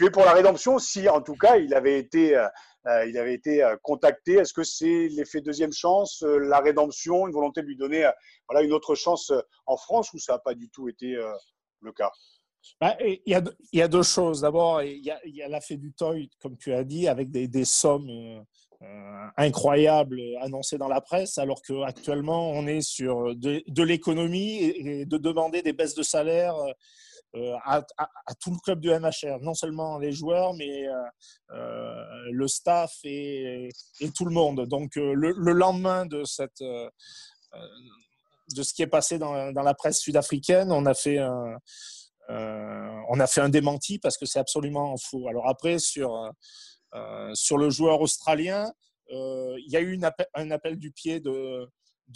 [0.00, 2.36] Es pour la rédemption si, en tout cas, il avait été
[2.86, 4.34] euh, il avait été euh, contacté.
[4.34, 8.08] Est-ce que c'est l'effet deuxième chance, euh, la rédemption, une volonté de lui donner
[8.48, 9.32] voilà, une autre chance
[9.66, 11.16] en France ou ça n'a pas du tout été
[11.80, 12.10] le cas?
[12.80, 14.42] Bah, il, y a, deux choses.
[14.42, 18.44] D'abord, il y a, a l'affaire du toy, comme tu as dit, avec des sommes
[19.36, 25.18] incroyables annoncées dans la presse, alors qu'actuellement, on est sur de, de l'économie et, de
[25.18, 26.54] demander des baisses de salaire
[27.36, 27.84] euh, à,
[28.40, 30.94] tout le club du MHR, non seulement les joueurs, mais euh,
[31.52, 33.68] euh, le staff et,
[34.16, 34.66] tout le monde.
[34.66, 36.42] Donc le, lendemain de ce
[38.74, 41.56] qui est passé dans, la presse sud-africaine, on a fait un,
[42.28, 45.28] on a fait un démenti parce que c'est absolument faux.
[45.28, 46.32] Alors après, sur,
[47.34, 48.72] sur le joueur australien,
[49.10, 49.98] il y a eu
[50.34, 51.68] un appel du pied de,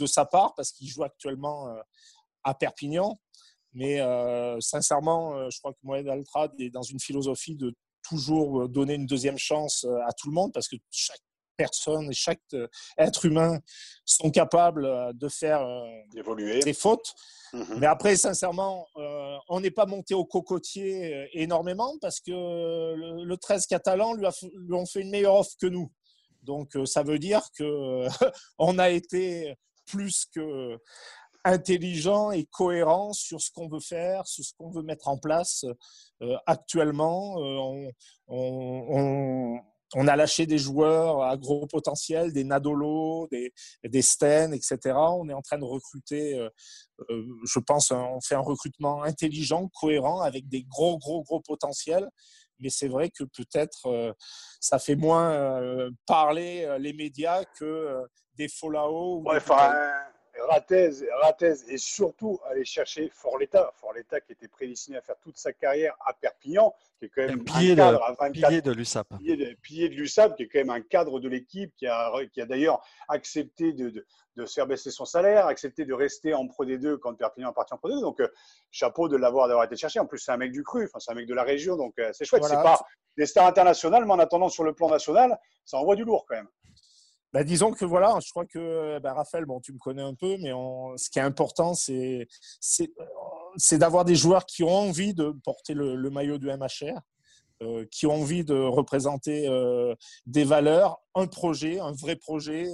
[0.06, 1.68] sa part parce qu'il joue actuellement
[2.42, 3.18] à Perpignan.
[3.72, 4.00] Mais
[4.60, 9.38] sincèrement, je crois que Mohamed Altrad est dans une philosophie de toujours donner une deuxième
[9.38, 11.22] chance à tout le monde parce que chaque
[11.56, 12.40] personne et chaque
[12.98, 13.58] être humain
[14.04, 15.66] sont capables de faire
[16.12, 17.14] des fautes.
[17.52, 17.78] Mhm.
[17.78, 18.86] Mais après, sincèrement,
[19.48, 24.74] on n'est pas monté au cocotier énormément parce que le, 13 catalan lui, a, lui
[24.74, 25.90] ont fait une meilleure offre que nous.
[26.42, 28.08] Donc, ça veut dire qu'on
[28.78, 29.54] a été
[29.86, 30.78] plus que
[31.44, 35.64] intelligent et cohérent sur ce qu'on veut faire, sur ce qu'on veut mettre en place
[36.22, 37.36] euh, actuellement.
[37.38, 37.90] Euh,
[38.26, 39.60] on, on,
[40.08, 43.52] a lâché des joueurs à gros potentiel, des Nadolo, des,
[43.84, 44.78] des Sten, etc.
[44.94, 50.20] On est en train de recruter, euh, je pense, on fait un recrutement intelligent, cohérent,
[50.20, 52.08] avec des gros, gros, gros potentiels.
[52.60, 54.14] Mais c'est vrai que peut-être
[54.60, 55.66] ça fait moins
[56.06, 59.40] parler les médias que des follow ouais,
[60.48, 60.90] Ratez,
[61.22, 63.72] Ratez et surtout aller chercher Forletta.
[63.76, 67.44] Forletta qui était prédestiné à faire toute sa carrière à Perpignan, qui est quand même
[67.52, 69.08] un, un cadre à 24 de l'USAP.
[69.62, 72.46] Pilier de, l'USAP, qui est quand même un cadre de l'équipe, qui a, qui a
[72.46, 76.98] d'ailleurs accepté de, de, de, faire baisser son salaire, accepté de rester en Pro D2
[76.98, 78.00] quand Perpignan est parti en Pro D2.
[78.00, 78.28] Donc, euh,
[78.70, 80.00] chapeau de l'avoir d'avoir été cherché.
[80.00, 81.98] En plus, c'est un mec du cru, enfin, c'est un mec de la région, donc
[81.98, 82.44] euh, c'est chouette.
[82.44, 82.80] C'est pas
[83.16, 86.36] des stars internationales, mais en attendant, sur le plan national, ça envoie du lourd quand
[86.36, 86.48] même.
[87.34, 90.36] Bah, disons que voilà, je crois que bah, Raphaël, bon, tu me connais un peu,
[90.38, 92.28] mais ce qui est important, c'est,
[93.72, 96.96] d'avoir des joueurs qui ont envie de porter le, maillot du MHR,
[97.64, 102.72] euh, qui ont envie de représenter euh, des valeurs, un projet, un vrai projet.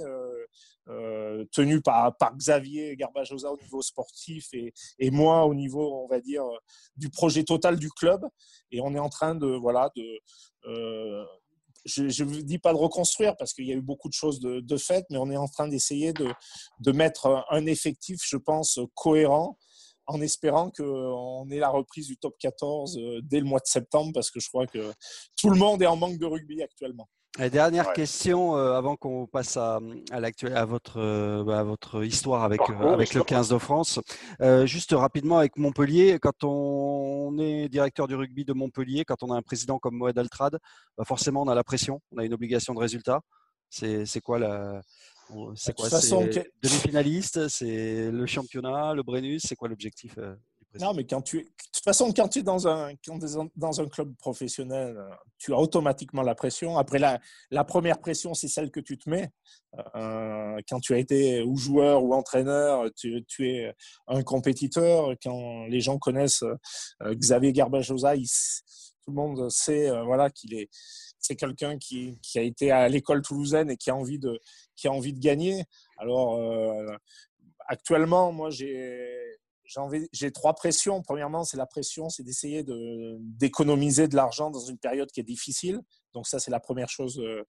[0.89, 6.07] Euh, tenu par, par Xavier Garbajosa au niveau sportif et, et, moi au niveau, on
[6.07, 6.43] va dire,
[6.97, 8.25] du projet total du club.
[8.71, 10.19] Et on est en train de, voilà, de,
[11.85, 14.59] je ne dis pas de reconstruire parce qu'il y a eu beaucoup de choses de,
[14.59, 16.27] de faites, mais on est en train d'essayer de,
[16.79, 19.57] de, mettre un effectif, je pense, cohérent
[20.07, 24.11] en espérant qu'on ait la reprise du top 14 euh, dès le mois de septembre
[24.13, 24.91] parce que je crois que
[25.37, 27.07] tout le monde est en manque de rugby actuellement.
[27.37, 29.79] La dernière question euh, avant qu'on passe à,
[30.11, 33.99] à, à, votre, euh, à votre histoire avec, euh, avec le 15 de France.
[34.65, 39.37] juste rapidement avec Montpellier, quand on est directeur du rugby de Montpellier, quand on a
[39.37, 40.59] un président comme Moed Altrad,
[40.97, 43.21] bah forcément on a la pression, on a une obligation de résultat.
[43.69, 44.81] C'est quoi la.
[45.55, 45.89] C'est quoi?
[45.89, 50.17] C'est demi-finaliste, c'est le championnat, le Brennus, c'est quoi l'objectif
[50.79, 52.93] non, mais quand tu de toute façon, quand tu es dans un,
[53.55, 56.77] dans un club professionnel, euh, tu as automatiquement la pression.
[56.77, 59.29] Après, la, la première pression, c'est celle que tu te mets.
[59.95, 63.73] Euh, quand tu as été ou joueur ou entraîneur, tu, tu, es
[64.07, 65.15] un compétiteur.
[65.23, 70.69] Quand les gens connaissent euh, Xavier Garbajosa, tout le monde sait voilà, qu'il est
[71.19, 74.39] c'est quelqu'un qui, qui, a été à l'école toulousaine et qui a envie de,
[74.75, 75.63] qui a envie de gagner.
[75.97, 76.39] Alors,
[77.67, 79.39] actuellement, moi, j'ai
[80.11, 81.01] j'ai trois pressions.
[81.01, 82.63] Premièrement, c'est la pression, c'est d'essayer
[83.19, 85.81] d'économiser de, l'argent dans une période qui est difficile.
[86.13, 87.43] Donc ça, c'est la première chose euh,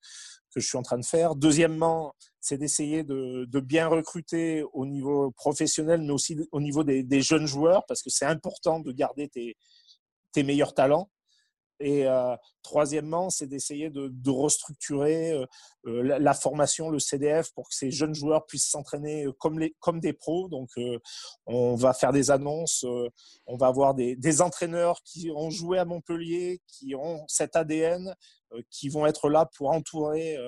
[0.54, 1.34] que je suis en train de faire.
[1.34, 7.46] Deuxièmement, c'est d'essayer de, bien recruter au niveau professionnel, mais aussi au niveau des, jeunes
[7.46, 11.10] joueurs, parce que c'est important de garder tes meilleurs talents.
[11.80, 15.46] Et euh, troisièmement, c'est d'essayer de, restructurer euh,
[15.86, 20.48] euh, la, formation, le CDF, pour que ces jeunes joueurs puissent s'entraîner comme, des pros.
[20.48, 20.70] Donc,
[21.46, 22.84] on va faire des annonces,
[23.46, 28.14] on va avoir des, entraîneurs qui ont joué à Montpellier, qui ont cet ADN,
[28.70, 30.38] qui vont être là pour entourer.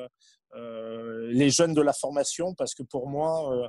[0.54, 3.68] les jeunes de la formation parce que pour moi,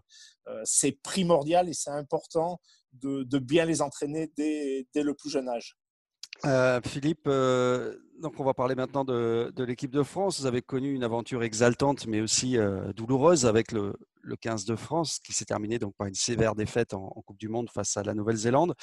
[0.63, 2.59] c'est primordial et c'est important
[2.93, 5.75] de, bien les entraîner dès le plus jeune âge.
[6.43, 10.39] Euh, Philippe, euh, donc on va parler maintenant de, l'équipe de France.
[10.39, 13.95] Vous avez connu une aventure exaltante, mais aussi euh, douloureuse avec le,
[14.41, 17.69] 15 de France, qui s'est terminé donc par une sévère défaite en, Coupe du Monde
[17.69, 18.73] face à la Nouvelle-Zélande.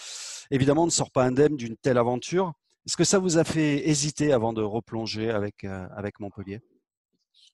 [0.51, 2.53] Évidemment, on ne sort pas indemne d'une telle aventure.
[2.87, 6.61] Est-ce que ça vous a fait hésiter avant de replonger avec, avec Montpellier?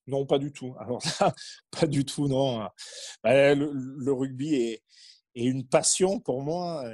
[0.06, 0.74] Non, pas du tout.
[0.78, 1.02] Alors
[1.70, 2.68] pas du tout, non.
[3.24, 4.82] Le, rugby est,
[5.34, 6.84] une passion pour moi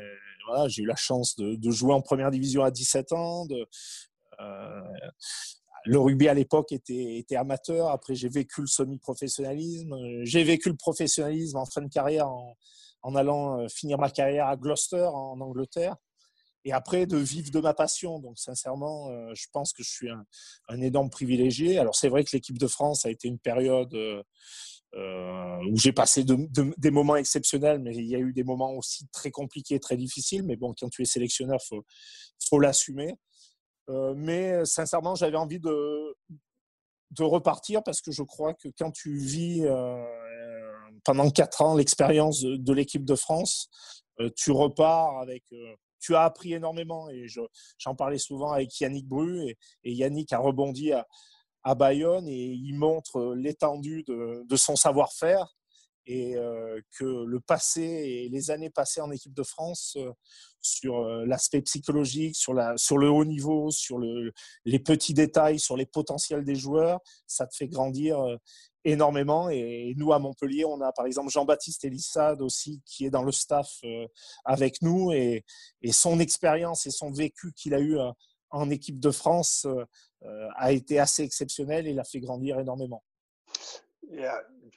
[0.68, 3.46] j'ai eu la chance de, jouer en première division à 17 ans.
[4.40, 4.83] Euh,
[5.85, 7.88] le rugby à l'époque était, amateur.
[7.90, 9.94] Après, j'ai vécu le semi-professionnalisme.
[10.22, 12.28] J'ai vécu le professionnalisme en fin de carrière
[13.02, 15.96] en, allant euh, finir ma carrière à Gloucester, en Angleterre.
[16.64, 18.18] et après de vivre de ma passion.
[18.18, 20.24] Donc sincèrement, je pense que je suis un,
[20.68, 21.78] un énorme privilégié.
[21.78, 23.94] Alors c'est vrai que l'équipe de France a été une période
[24.94, 29.30] où j'ai passé des moments exceptionnels, mais il y a eu des moments aussi très
[29.30, 30.44] compliqués, très difficiles.
[30.44, 31.85] Mais bon, quand tu es sélectionneur, faut
[32.48, 33.14] faut l'assumer.
[34.16, 39.66] mais sincèrement, j'avais envie de repartir parce que je crois que quand tu vis
[41.04, 43.68] pendant quatre ans l'expérience de, l'équipe de France,
[44.20, 45.44] euh, tu repars avec.
[45.52, 47.26] Euh, tu as appris énormément et
[47.78, 49.57] j'en parlais souvent avec Yannick Bru et,
[49.90, 51.07] Yannick a rebondi à,
[51.64, 55.57] à, Bayonne et il montre l'étendue de, de, son savoir-faire
[56.07, 59.96] et euh, que le passé et les années passées en équipe de France
[60.61, 64.33] sur l'aspect psychologique, sur, la, sur le haut niveau, sur le,
[64.64, 68.18] les petits détails, sur les potentiels des joueurs, ça te fait grandir
[68.85, 69.48] énormément.
[69.48, 73.33] Et nous, à Montpellier, on a par exemple Jean-Baptiste Elissade aussi qui est dans le
[73.33, 74.07] staff euh,
[74.44, 75.44] avec nous et,
[75.90, 78.11] son expérience et son vécu qu'il a eu euh,
[78.54, 83.02] en équipe de France euh, a été assez exceptionnel et l'a fait grandir énormément.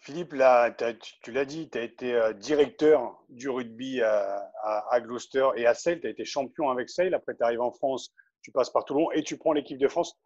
[0.02, 0.76] Philippe, là,
[1.22, 6.08] tu l'as dit, tu as été directeur du rugby à, Gloucester et à Sale, tu
[6.08, 9.24] as été champion avec Sale, après tu arrives en France, tu passes par Toulon et
[9.24, 10.18] tu prends l'équipe de France.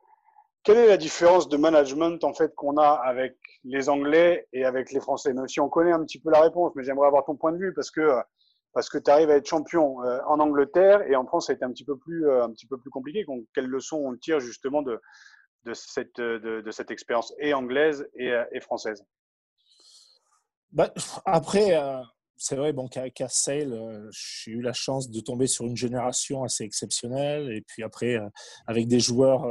[0.64, 4.92] Quelle est la différence de management en fait qu'on a avec les Anglais et avec
[4.92, 5.34] les Français?
[5.34, 7.58] Même si on connaît un petit peu la réponse, mais j'aimerais avoir ton point de
[7.58, 8.16] vue parce que
[8.74, 11.56] parce que tu arrives à être champion euh, en Angleterre et en France, ça a
[11.56, 13.26] été un petit peu plus euh, un petit peu plus compliqué.
[13.54, 15.00] Quelles leçons on tire justement de
[15.64, 19.06] de cette expérience et anglaise et, euh, française?
[20.72, 20.92] Bah,
[21.26, 21.80] Après.
[22.38, 26.64] c'est vrai, bon, qu'à Sale, j'ai eu la chance de tomber sur une génération assez
[26.64, 27.52] exceptionnelle.
[27.52, 28.18] Et puis après,
[28.66, 29.46] avec des joueurs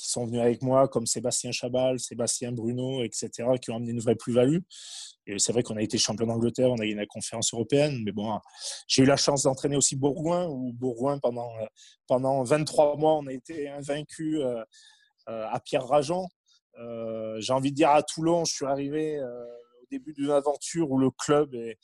[0.00, 4.00] qui sont venus avec moi, comme Sébastien Chabal, Sébastien Bruno, etc., qui ont amené une
[4.00, 4.60] vraie plus-value.
[5.26, 8.12] Et c'est vrai qu'on a été champion d'Angleterre, on a gagné la conférence européenne, mais
[8.12, 8.38] bon,
[8.88, 11.50] j'ai eu la chance d'entraîner aussi Bourgoin, où Bourgoin, pendant,
[12.06, 14.62] pendant 23 mois, on a été invaincu euh,
[15.28, 16.26] euh, à Pierre Rajon.
[16.78, 20.98] Euh, j'ai envie de dire à Toulon, je suis arrivé au début d'une aventure où
[20.98, 21.78] le club est,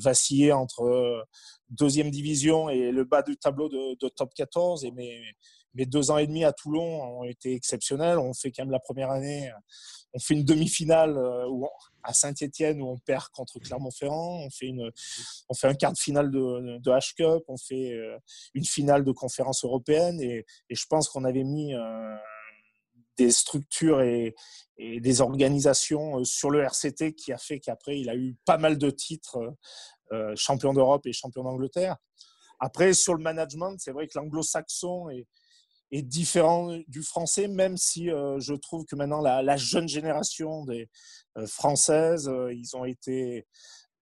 [0.00, 1.26] vacillé entre
[1.70, 4.84] deuxième division et le bas du tableau de, de top 14.
[4.84, 5.20] Et mes,
[5.74, 8.18] mes deux ans et demi à Toulon ont été exceptionnels.
[8.18, 9.50] On fait quand même la première année,
[10.12, 11.66] on fait une demi-finale euh,
[12.02, 14.40] à Saint-Étienne où on perd contre Clermont-Ferrand.
[14.44, 14.90] On fait une,
[15.48, 17.44] on fait un quart de finale de, H-Cup.
[17.48, 18.18] On fait euh,
[18.54, 20.20] une finale de conférence européenne.
[20.20, 22.16] Et, je pense qu'on avait mis euh,
[23.16, 24.34] des structures et,
[24.78, 28.88] des organisations sur le RCT qui a fait qu'après il a eu pas mal de
[28.88, 29.38] titres
[30.34, 31.96] champion d'Europe et champion d'Angleterre.
[32.60, 35.26] Après, sur le management, c'est vrai que l'anglo-saxon est,
[35.92, 40.88] est différent du français, même si euh, je trouve que maintenant la, jeune génération des
[41.36, 43.46] euh, françaises, euh, ils ont été,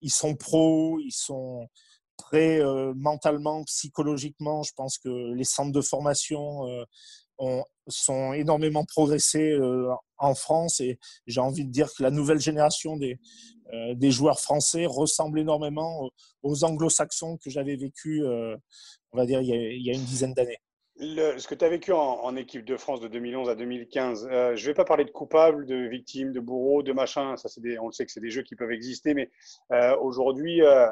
[0.00, 1.66] ils sont pros, ils sont
[2.16, 2.60] prêts
[2.96, 4.64] mentalement, psychologiquement.
[4.64, 6.66] Je pense que les centres de formation
[7.38, 9.56] ont, sont énormément progressés
[10.16, 10.98] en France et
[11.28, 13.20] j'ai envie de dire que la nouvelle génération des,
[13.94, 16.10] des joueurs français ressemble énormément
[16.42, 20.58] aux, anglo-saxons que j'avais vécu, on va dire, il y a une dizaine d'années
[20.98, 24.62] ce que tu as vécu en, équipe de France de 2011 à 2015, euh, je
[24.62, 27.36] ne vais pas parler de coupables, de victimes, de bourreaux, de machin.
[27.36, 29.30] Ça, des, on le sait que c'est des jeux qui peuvent exister, mais
[29.72, 30.88] euh, aujourd'hui, euh,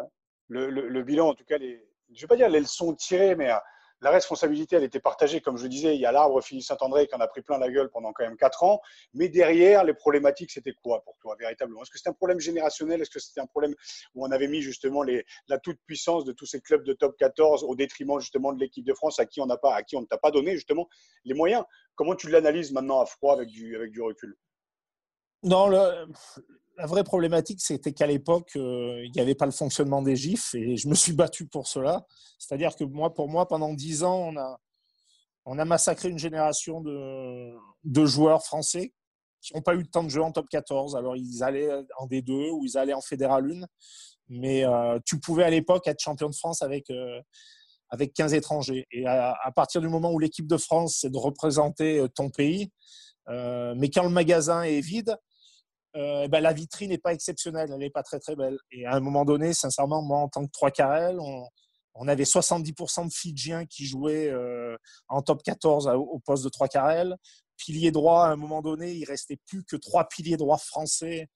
[0.48, 3.34] le, le, bilan, en tout cas, les, je ne vais pas dire les leçons tirées,
[3.34, 3.50] mais
[4.00, 5.40] la responsabilité, elle était partagée.
[5.40, 7.70] Comme je disais, il y a l'arbre Philippe Saint-André qui en a pris plein la
[7.70, 8.80] gueule pendant quand même 4 ans.
[9.14, 11.82] Mais derrière, les problématiques, c'était quoi pour toi, véritablement?
[11.82, 13.00] Est-ce que c'était un problème générationnel?
[13.00, 13.74] Est-ce que c'était un problème
[14.14, 17.74] où on avait mis justement la toute-puissance de tous ces clubs de top 14 au
[17.74, 20.06] détriment justement de l'équipe de France à qui on n'a pas, à qui on ne
[20.06, 20.88] t'a pas donné justement
[21.24, 21.64] les moyens?
[21.94, 24.36] Comment tu l'analyses maintenant à froid avec du, avec du recul?
[25.42, 25.68] Non,
[26.76, 30.54] la vraie problématique, c'était qu'à l'époque, euh, il n'y avait pas le fonctionnement des GIFs
[30.54, 32.04] et je me suis battu pour cela.
[32.38, 34.30] C'est-à-dire que moi, pour moi, pendant dix ans,
[35.46, 38.92] on a, massacré une génération de, joueurs français
[39.40, 40.96] qui n'ont pas eu de temps de jeu en top 14.
[40.96, 43.64] Alors, ils allaient en D2 ou ils allaient en Fédéral 1.
[44.28, 47.20] Mais euh, tu pouvais à l'époque être champion de France avec, euh,
[47.88, 48.86] avec 15 étrangers.
[48.90, 52.70] Et à, à partir du moment où l'équipe de France, c'est de représenter ton pays,
[53.28, 55.16] mais quand le magasin est vide,
[55.96, 58.58] euh, eh ben, la vitrine n'est pas exceptionnelle, elle n'est pas très très belle.
[58.70, 63.06] Et à un moment donné, sincèrement, moi en tant que 3 carrel, on, avait 70%
[63.06, 64.76] de Fidjiens qui jouaient euh,
[65.08, 67.16] en top 14 au, poste de 3 carrel.
[67.56, 71.30] Pilier droit, à un moment donné, il restait plus que trois piliers droits français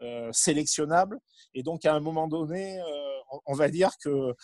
[0.00, 1.18] euh, sélectionnables.
[1.52, 2.80] Et donc à un moment donné,
[3.44, 4.34] on, va dire que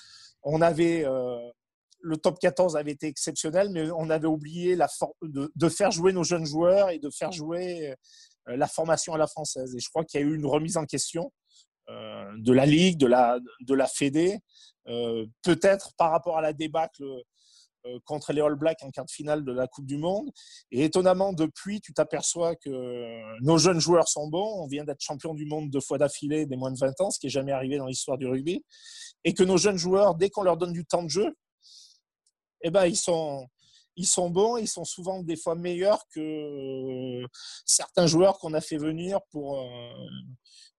[0.43, 1.07] on avait
[2.01, 4.77] le top 14 avait été exceptionnel, mais on avait oublié
[5.23, 7.95] de, faire jouer nos jeunes joueurs et de faire jouer
[8.47, 9.75] la formation à la française.
[9.75, 11.33] Et je crois qu'il y a eu une remise en question
[11.91, 14.39] euh, de la Ligue, de la, de la Fédé,
[14.89, 19.11] euh, peut-être par rapport à la débâcle euh, contre les All Blacks en quart de
[19.11, 20.31] finale de la Coupe du Monde.
[20.71, 24.63] Et étonnamment, depuis, tu t'aperçois que nos jeunes joueurs sont bons.
[24.63, 27.19] On vient d'être champion du monde deux fois d'affilée des moins de 20 ans, ce
[27.19, 28.65] qui n'est jamais arrivé dans l'histoire du rugby.
[29.25, 31.35] Et que nos jeunes joueurs, dès qu'on leur donne du temps de jeu,
[32.63, 33.47] eh ben, ils sont,
[33.97, 37.25] ils sont bons, ils sont souvent des fois meilleurs que
[37.65, 39.61] certains joueurs qu'on a fait venir pour,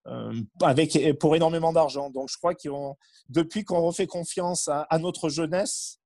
[0.07, 2.09] euh, avec, pour énormément d'argent.
[2.09, 2.95] Donc je crois qu'on,
[3.29, 5.99] depuis qu'on refait confiance à, notre jeunesse,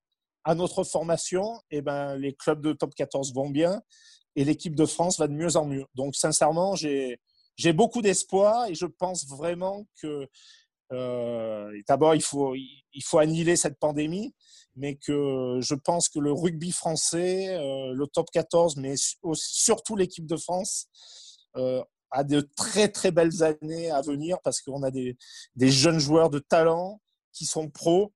[0.44, 3.82] à notre formation, eh ben, les clubs de top 14 vont bien
[4.36, 5.86] et l'équipe de France va de mieux en mieux.
[5.96, 7.20] Donc sincèrement, j'ai,
[7.58, 10.28] j'ai beaucoup d'espoir et je pense vraiment que
[10.92, 14.34] euh, d'abord, il faut, il faut annihiler cette pandémie,
[14.80, 18.96] mais que je pense que le rugby français, euh, le top 14, mais
[19.34, 20.88] surtout l'équipe de France,
[21.58, 25.16] euh, a de très très belles années à venir parce qu'on a des,
[25.60, 27.02] jeunes joueurs de talent
[27.34, 28.14] qui sont pros,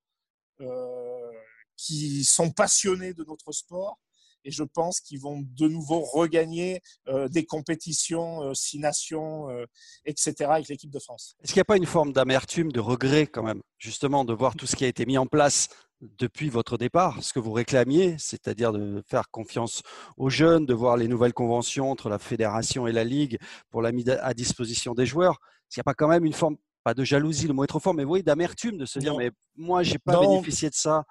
[1.78, 4.00] qui sont passionnés de notre sport
[4.46, 9.66] et je pense qu'ils vont de nouveau regagner euh, des compétitions, euh, six nations, euh,
[10.06, 10.36] etc.
[10.52, 11.36] avec l'équipe de France.
[11.44, 14.56] Est-ce qu'il n'y a pas une forme d'amertume, de regret quand même, justement, de voir
[14.56, 15.70] tout ce qui a été mis en place
[16.18, 19.82] depuis votre départ, ce que vous réclamiez, c'est-à-dire de faire confiance
[20.18, 23.38] aux jeunes, de voir les nouvelles conventions entre la fédération et la ligue
[23.70, 25.40] pour la mise à disposition des joueurs.
[25.70, 27.80] Qu'il n'y a pas quand même une forme, pas de jalousie, le mot est trop
[27.80, 31.04] fort, mais oui, d'amertume de se dire, mais moi, j'ai pas bénéficié de ça.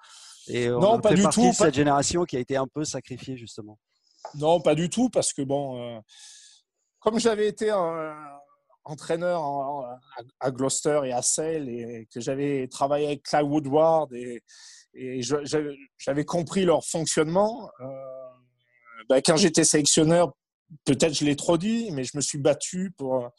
[0.47, 1.49] Et on non, pas du tout.
[1.49, 3.79] De cette génération qui a été un peu sacrifiée justement.
[4.35, 5.99] Non, pas du tout, parce que bon, euh,
[6.99, 8.15] comme j'avais été un,
[8.85, 9.41] entraîneur
[10.39, 14.41] à, Gloucester et à Sale et que j'avais travaillé avec Clive Woodward et,
[15.97, 17.69] j'avais compris leur fonctionnement.
[17.79, 17.85] Euh,
[19.09, 20.33] ben, quand j'étais sélectionneur,
[20.85, 23.29] peut-être je l'ai trop dit, mais je me suis battu pour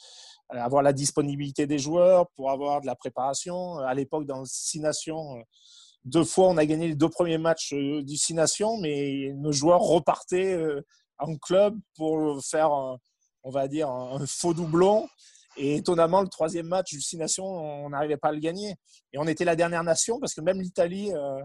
[0.50, 3.78] avoir la disponibilité des joueurs, pour avoir de la préparation.
[3.78, 5.42] À l'époque, dans Six Nations,
[6.04, 9.52] deux fois, on a gagné les deux premiers matchs euh, du Six Nations, mais nos
[9.52, 10.84] joueurs repartaient euh,
[11.18, 12.70] en club pour faire,
[13.42, 15.08] on va dire, un faux doublon.
[15.56, 18.74] Et étonnamment, le troisième match Nations, on n'arrivait pas à le gagner.
[19.12, 21.42] Et on était la dernière nation parce que même l'Italie euh,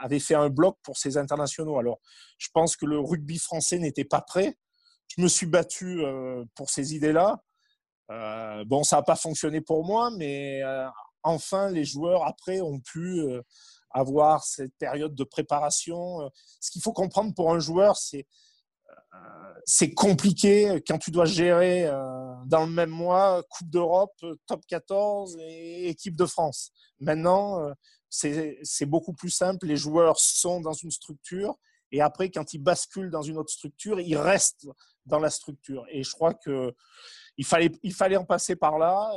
[0.00, 1.78] avait fait un bloc pour ses internationaux.
[1.78, 1.98] Alors,
[2.38, 4.56] je pense que le rugby français n'était pas prêt.
[5.16, 6.02] Je me suis battu
[6.56, 7.40] pour ces idées-là.
[8.66, 10.60] bon, ça n'a pas fonctionné pour moi, mais
[11.22, 13.22] enfin, les joueurs après ont pu
[13.96, 16.22] avoir cette période de préparation.
[16.22, 16.28] Euh,
[16.60, 18.55] ce qu'il faut comprendre pour un joueur, c'est euh,
[19.64, 24.14] c'est compliqué quand tu dois gérer euh, dans le même mois Coupe d'Europe,
[24.46, 26.72] Top 14 et équipe de France.
[27.00, 27.72] Maintenant,
[28.08, 29.66] c'est beaucoup plus simple.
[29.66, 31.58] Les joueurs sont dans une structure
[31.90, 34.68] et après, quand ils basculent dans une autre structure, ils restent
[35.04, 35.84] dans la structure.
[35.90, 36.72] Et je crois que
[37.36, 39.10] il fallait, il fallait en passer par là.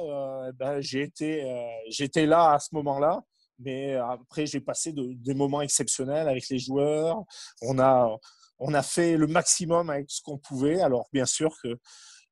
[0.54, 3.22] ben, J'ai été, là à ce moment-là.
[3.60, 7.24] Mais après, j'ai passé des moments exceptionnels avec les joueurs.
[7.62, 8.18] On a,
[8.60, 10.82] on a fait le maximum avec ce qu'on pouvait.
[10.82, 11.78] Alors, bien sûr que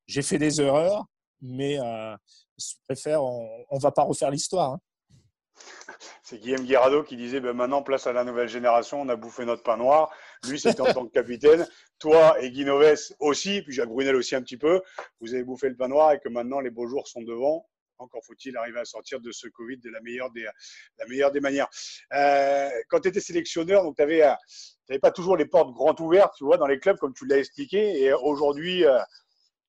[0.06, 1.04] j'ai fait des erreurs,
[1.40, 2.16] mais euh,
[2.58, 4.72] je préfère, on ne va pas refaire l'histoire.
[4.72, 4.80] Hein.
[6.22, 9.44] C'est Guillaume Guirado qui disait ben maintenant, place à la nouvelle génération, on a bouffé
[9.44, 10.10] notre pain noir.
[10.48, 11.66] Lui, c'était en tant que capitaine.
[11.98, 14.82] Toi et Guy Noves aussi, puis Jacques Brunel aussi un petit peu.
[15.20, 17.66] Vous avez bouffé le pain noir et que maintenant, les beaux jours sont devant.
[17.98, 20.46] Encore faut-il arriver à sortir de ce Covid de la meilleure des,
[20.98, 21.68] la meilleure des manières.
[22.12, 26.34] Euh, quand tu étais sélectionneur, donc tu n'avais euh, pas toujours les portes grandes ouvertes,
[26.36, 28.02] tu vois, dans les clubs, comme tu l'as expliqué.
[28.02, 28.98] Et aujourd'hui, euh,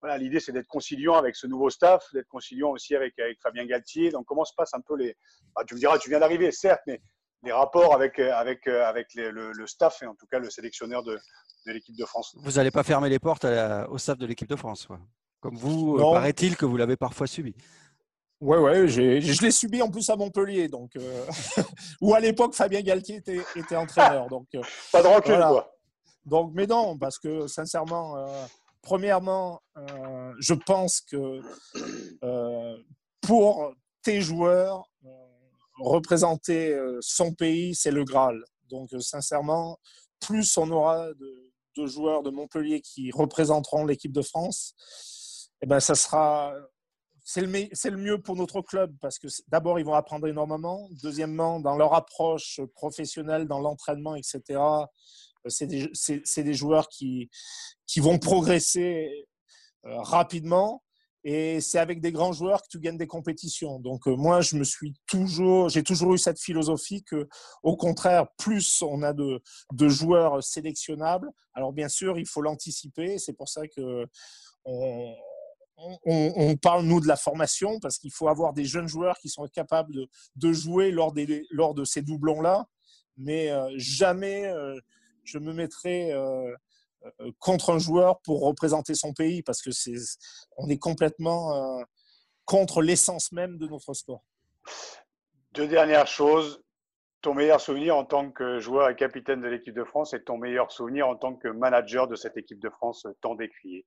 [0.01, 3.65] voilà, l'idée, c'est d'être conciliant avec ce nouveau staff, d'être conciliant aussi avec, avec Fabien
[3.65, 4.11] Galtier.
[4.11, 5.15] Donc, comment se passent un peu les.
[5.55, 7.01] Ah, tu me diras, tu viens d'arriver, certes, mais
[7.43, 11.17] les rapports avec, avec, avec le, staff et en tout cas le sélectionneur de,
[11.65, 12.35] de l'équipe de France.
[12.37, 14.99] Vous n'allez pas fermer les portes au staff de l'équipe de France, quoi.
[15.39, 17.55] comme vous, paraît-il que vous l'avez parfois subi.
[18.41, 21.25] Ouais, ouais, je l'ai subi en plus à Montpellier, donc euh,
[22.01, 24.29] où à l'époque Fabien Galtier était, était entraîneur.
[24.29, 24.61] Donc, euh,
[24.93, 25.75] Pas de recul, quoi.
[26.25, 28.45] Donc, mais non, parce que sincèrement, euh,
[28.81, 29.61] premièrement,
[30.39, 31.41] je pense que
[33.21, 33.73] pour
[34.03, 34.89] tes joueurs,
[35.79, 38.41] représenter son pays, c'est le Graal.
[38.69, 39.79] Donc, sincèrement,
[40.19, 44.75] plus on aura de, de joueurs de Montpellier qui représenteront l'équipe de France,
[45.61, 46.53] eh ben, ça sera
[47.31, 47.41] c'est
[47.91, 50.89] le, mieux pour notre club parce que d'abord, ils vont apprendre énormément.
[51.03, 54.89] Deuxièmement, dans leur approche professionnelle, dans l'entraînement, etc., euh,
[55.47, 57.29] c'est des, joueurs qui,
[57.97, 59.27] vont progresser
[59.85, 60.81] euh, rapidement.
[61.23, 63.79] Et c'est avec des grands joueurs que tu gagnes des compétitions.
[63.79, 67.27] Donc euh, moi, je me suis toujours, j'ai toujours eu cette philosophie que,
[67.61, 69.39] au contraire, plus on a de,
[69.87, 71.29] joueurs sélectionnables.
[71.53, 73.19] Alors bien sûr, il faut l'anticiper.
[73.19, 74.07] C'est pour ça que
[74.65, 75.13] on,
[76.05, 79.47] on, parle, nous, de la formation parce qu'il faut avoir des jeunes joueurs qui sont
[79.47, 79.93] capables
[80.35, 82.65] de, jouer lors, des, lors de ces doublons-là.
[83.17, 84.79] Mais euh, jamais, euh,
[85.23, 86.13] je me mettrais
[87.37, 89.95] contre un joueur pour représenter son pays parce que c'est,
[90.57, 91.81] on est complètement
[92.43, 94.23] contre l'essence même de notre sport.
[95.53, 96.61] Deux dernières choses.
[97.21, 100.37] Ton meilleur souvenir en tant que joueur et capitaine de l'équipe de France et ton
[100.37, 103.85] meilleur souvenir en tant que manager de cette équipe de France tant décriée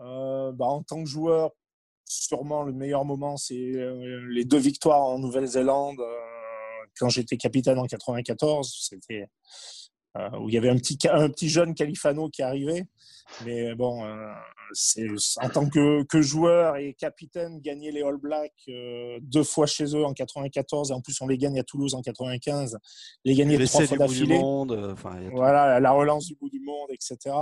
[0.00, 1.50] euh, bah, En tant que joueur,
[2.04, 6.00] sûrement le meilleur moment, c'est euh, les deux victoires en Nouvelle-Zélande.
[6.00, 6.20] Euh,
[6.98, 9.28] quand j'étais capitaine en 94, c'était
[10.38, 12.84] où il y avait un petit, un petit jeune Califano qui arrivait.
[13.44, 18.70] Mais bon, en tant que, que, joueur et capitaine, gagner les All Blacks
[19.22, 22.00] deux fois chez eux en 94 et en plus on les gagne à Toulouse en
[22.00, 22.78] 95,
[23.24, 24.40] les gagner trois fois d'affilée.
[25.32, 27.34] voilà, la relance du bout du monde, etc.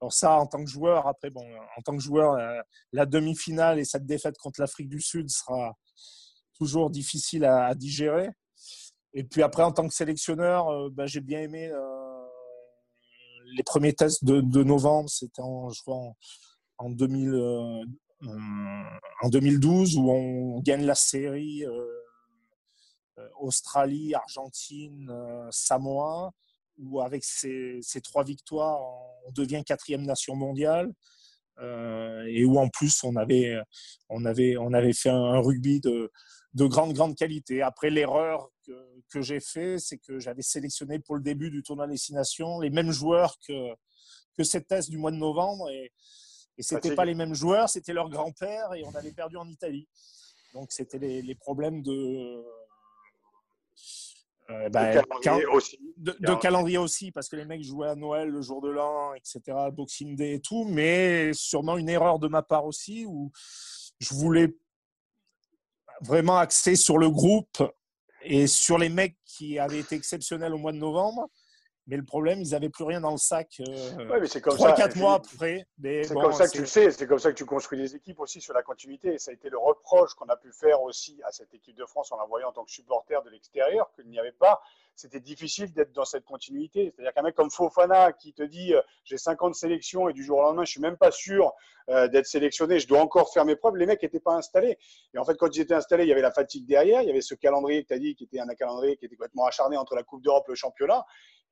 [0.00, 1.44] Alors ça, en tant que joueur, après, bon,
[1.76, 2.60] en tant que joueur, euh,
[2.92, 5.76] la demi-finale et cette défaite contre l'Afrique du Sud sera
[6.54, 8.30] toujours difficile à, digérer.
[9.12, 12.26] Et puis après, en tant que sélectionneur, euh, ben, j'ai bien aimé euh,
[13.56, 15.10] les premiers tests de, novembre.
[15.10, 16.12] C'était en, je crois,
[16.78, 17.34] en, 2000,
[19.22, 21.64] en 2012 où on gagne la série
[23.40, 25.12] Australie, Argentine,
[25.50, 26.32] Samoa
[26.78, 28.80] où avec ces, trois victoires,
[29.26, 30.92] on devient quatrième nation mondiale.
[31.60, 33.58] Euh, et où en plus on avait,
[34.08, 36.08] on avait, on avait fait un, rugby de,
[36.54, 37.62] de, grande, grande qualité.
[37.62, 38.72] Après, l'erreur que,
[39.10, 42.92] que j'ai fait, c'est que j'avais sélectionné pour le début du tournoi Nations les mêmes
[42.92, 43.74] joueurs que,
[44.36, 45.68] que cette thèse du mois de novembre.
[45.70, 45.92] Et,
[46.58, 49.48] et ce n'étaient pas les mêmes joueurs, c'était leur grand-père et on avait perdu en
[49.48, 49.88] Italie.
[50.54, 52.44] Donc, c'était les, les, problèmes de,
[54.50, 55.78] euh, bah, de, calendrier aussi.
[55.96, 59.40] De, calendrier aussi, parce que les mecs jouaient à Noël, le jour de l'an, etc.,
[59.72, 63.30] Boxing Day et tout, mais sûrement une erreur de ma part aussi, où
[64.00, 64.54] je voulais
[66.00, 67.62] vraiment axer sur le groupe
[68.22, 71.28] et sur les mecs qui avaient été exceptionnels au mois de novembre.
[71.88, 75.66] Mais le problème, ils n'avaient plus rien dans le sac euh, ouais, 3-4 mois après.
[75.82, 78.20] C'est comme ça que tu le sais, c'est comme ça que tu construis des équipes
[78.20, 79.14] aussi sur la continuité.
[79.14, 81.86] Et ça a été le reproche qu'on a pu faire aussi à cette équipe de
[81.86, 84.60] France en la voyant en tant que supporter de l'extérieur, qu'il n'y avait pas.
[84.98, 86.92] C'était difficile d'être dans cette continuité.
[86.92, 90.38] C'est-à-dire qu'un mec comme Fofana qui te dit euh, j'ai 50 sélections et du jour
[90.38, 91.52] au lendemain, je suis même pas sûr
[91.88, 93.76] euh, d'être sélectionné, je dois encore faire mes preuves.
[93.76, 94.76] Les mecs n'étaient pas installés.
[95.14, 97.10] Et en fait, quand ils étaient installés, il y avait la fatigue derrière, il y
[97.10, 99.76] avait ce calendrier que tu as dit qui était un calendrier qui était complètement acharné
[99.76, 101.04] entre la Coupe d'Europe et le championnat.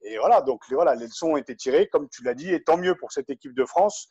[0.03, 2.76] Et voilà, donc voilà, les leçons ont été tirées, comme tu l'as dit, et tant
[2.76, 4.09] mieux pour cette équipe de France.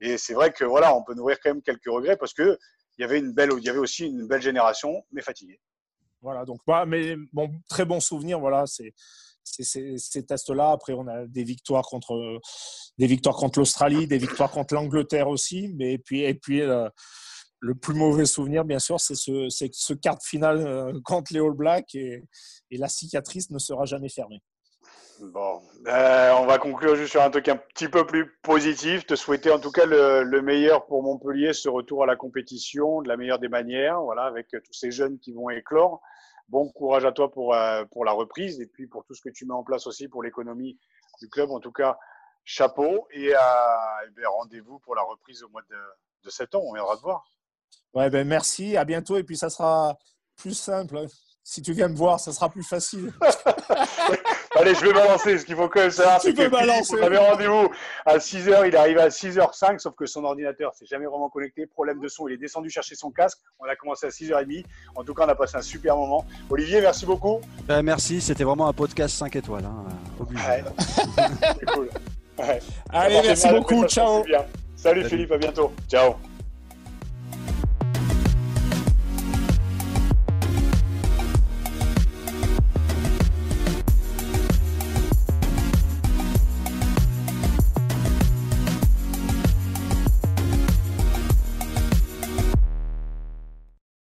[0.00, 2.56] Et c'est vrai que voilà, on peut nourrir quand même quelques regrets parce que
[2.98, 5.60] il y avait une belle, il y avait aussi une belle génération, mais fatiguée.
[6.26, 7.14] Voilà, donc bah, mais
[7.68, 8.92] très bon souvenir, voilà, c'est
[9.44, 10.72] ces tests-là.
[10.72, 12.40] Après, on a des victoires contre
[12.98, 16.88] des victoires contre l'Australie, des victoires contre l'Angleterre aussi, mais puis et puis euh,
[17.60, 21.38] le plus mauvais souvenir, bien sûr, c'est ce, ce quart de finale euh, contre les
[21.38, 22.24] All Blacks et,
[22.72, 24.42] et la cicatrice ne sera jamais fermée.
[25.20, 29.06] Bon, euh, on va conclure juste sur un truc un petit peu plus positif.
[29.06, 33.08] Te souhaiter en tout cas le, meilleur pour Montpellier, ce retour à la compétition, de
[33.08, 36.02] la meilleure des manières, voilà, avec tous ces jeunes qui vont éclore.
[36.48, 39.30] Bon courage à toi pour, euh, pour la reprise et puis pour tout ce que
[39.30, 40.78] tu mets en place aussi pour l'économie
[41.20, 41.50] du club.
[41.50, 41.98] En tout cas,
[42.44, 43.38] chapeau et, euh,
[44.14, 45.76] ben, rendez-vous pour la reprise au mois de,
[46.24, 46.66] de septembre.
[46.66, 47.24] On viendra te voir.
[47.94, 49.96] Ouais, ben merci, à bientôt et puis ça sera
[50.36, 51.06] plus simple.
[51.42, 53.12] Si tu viens me voir, ça sera plus facile.
[54.58, 55.38] Allez, je vais balancer.
[55.38, 57.70] Ce qu'il faut quand même savoir, c'est que on avait rendez-vous
[58.04, 58.66] à 6h.
[58.66, 61.66] Il est arrivé à 6h05, sauf que son ordinateur s'est jamais vraiment connecté.
[61.66, 62.26] Problème de son.
[62.28, 63.38] Il est descendu chercher son casque.
[63.60, 64.64] On a commencé à 6h30.
[64.94, 66.24] En tout cas, on a passé un super moment.
[66.48, 67.40] Olivier, merci beaucoup.
[67.66, 68.20] Ben, merci.
[68.20, 69.64] C'était vraiment un podcast 5 étoiles.
[69.64, 69.84] Hein.
[70.20, 70.64] Ouais.
[71.74, 71.88] cool.
[72.90, 73.86] Allez, merci beaucoup.
[73.86, 74.24] Ciao.
[74.76, 75.72] Salut Philippe, à bientôt.
[75.88, 76.16] Ciao.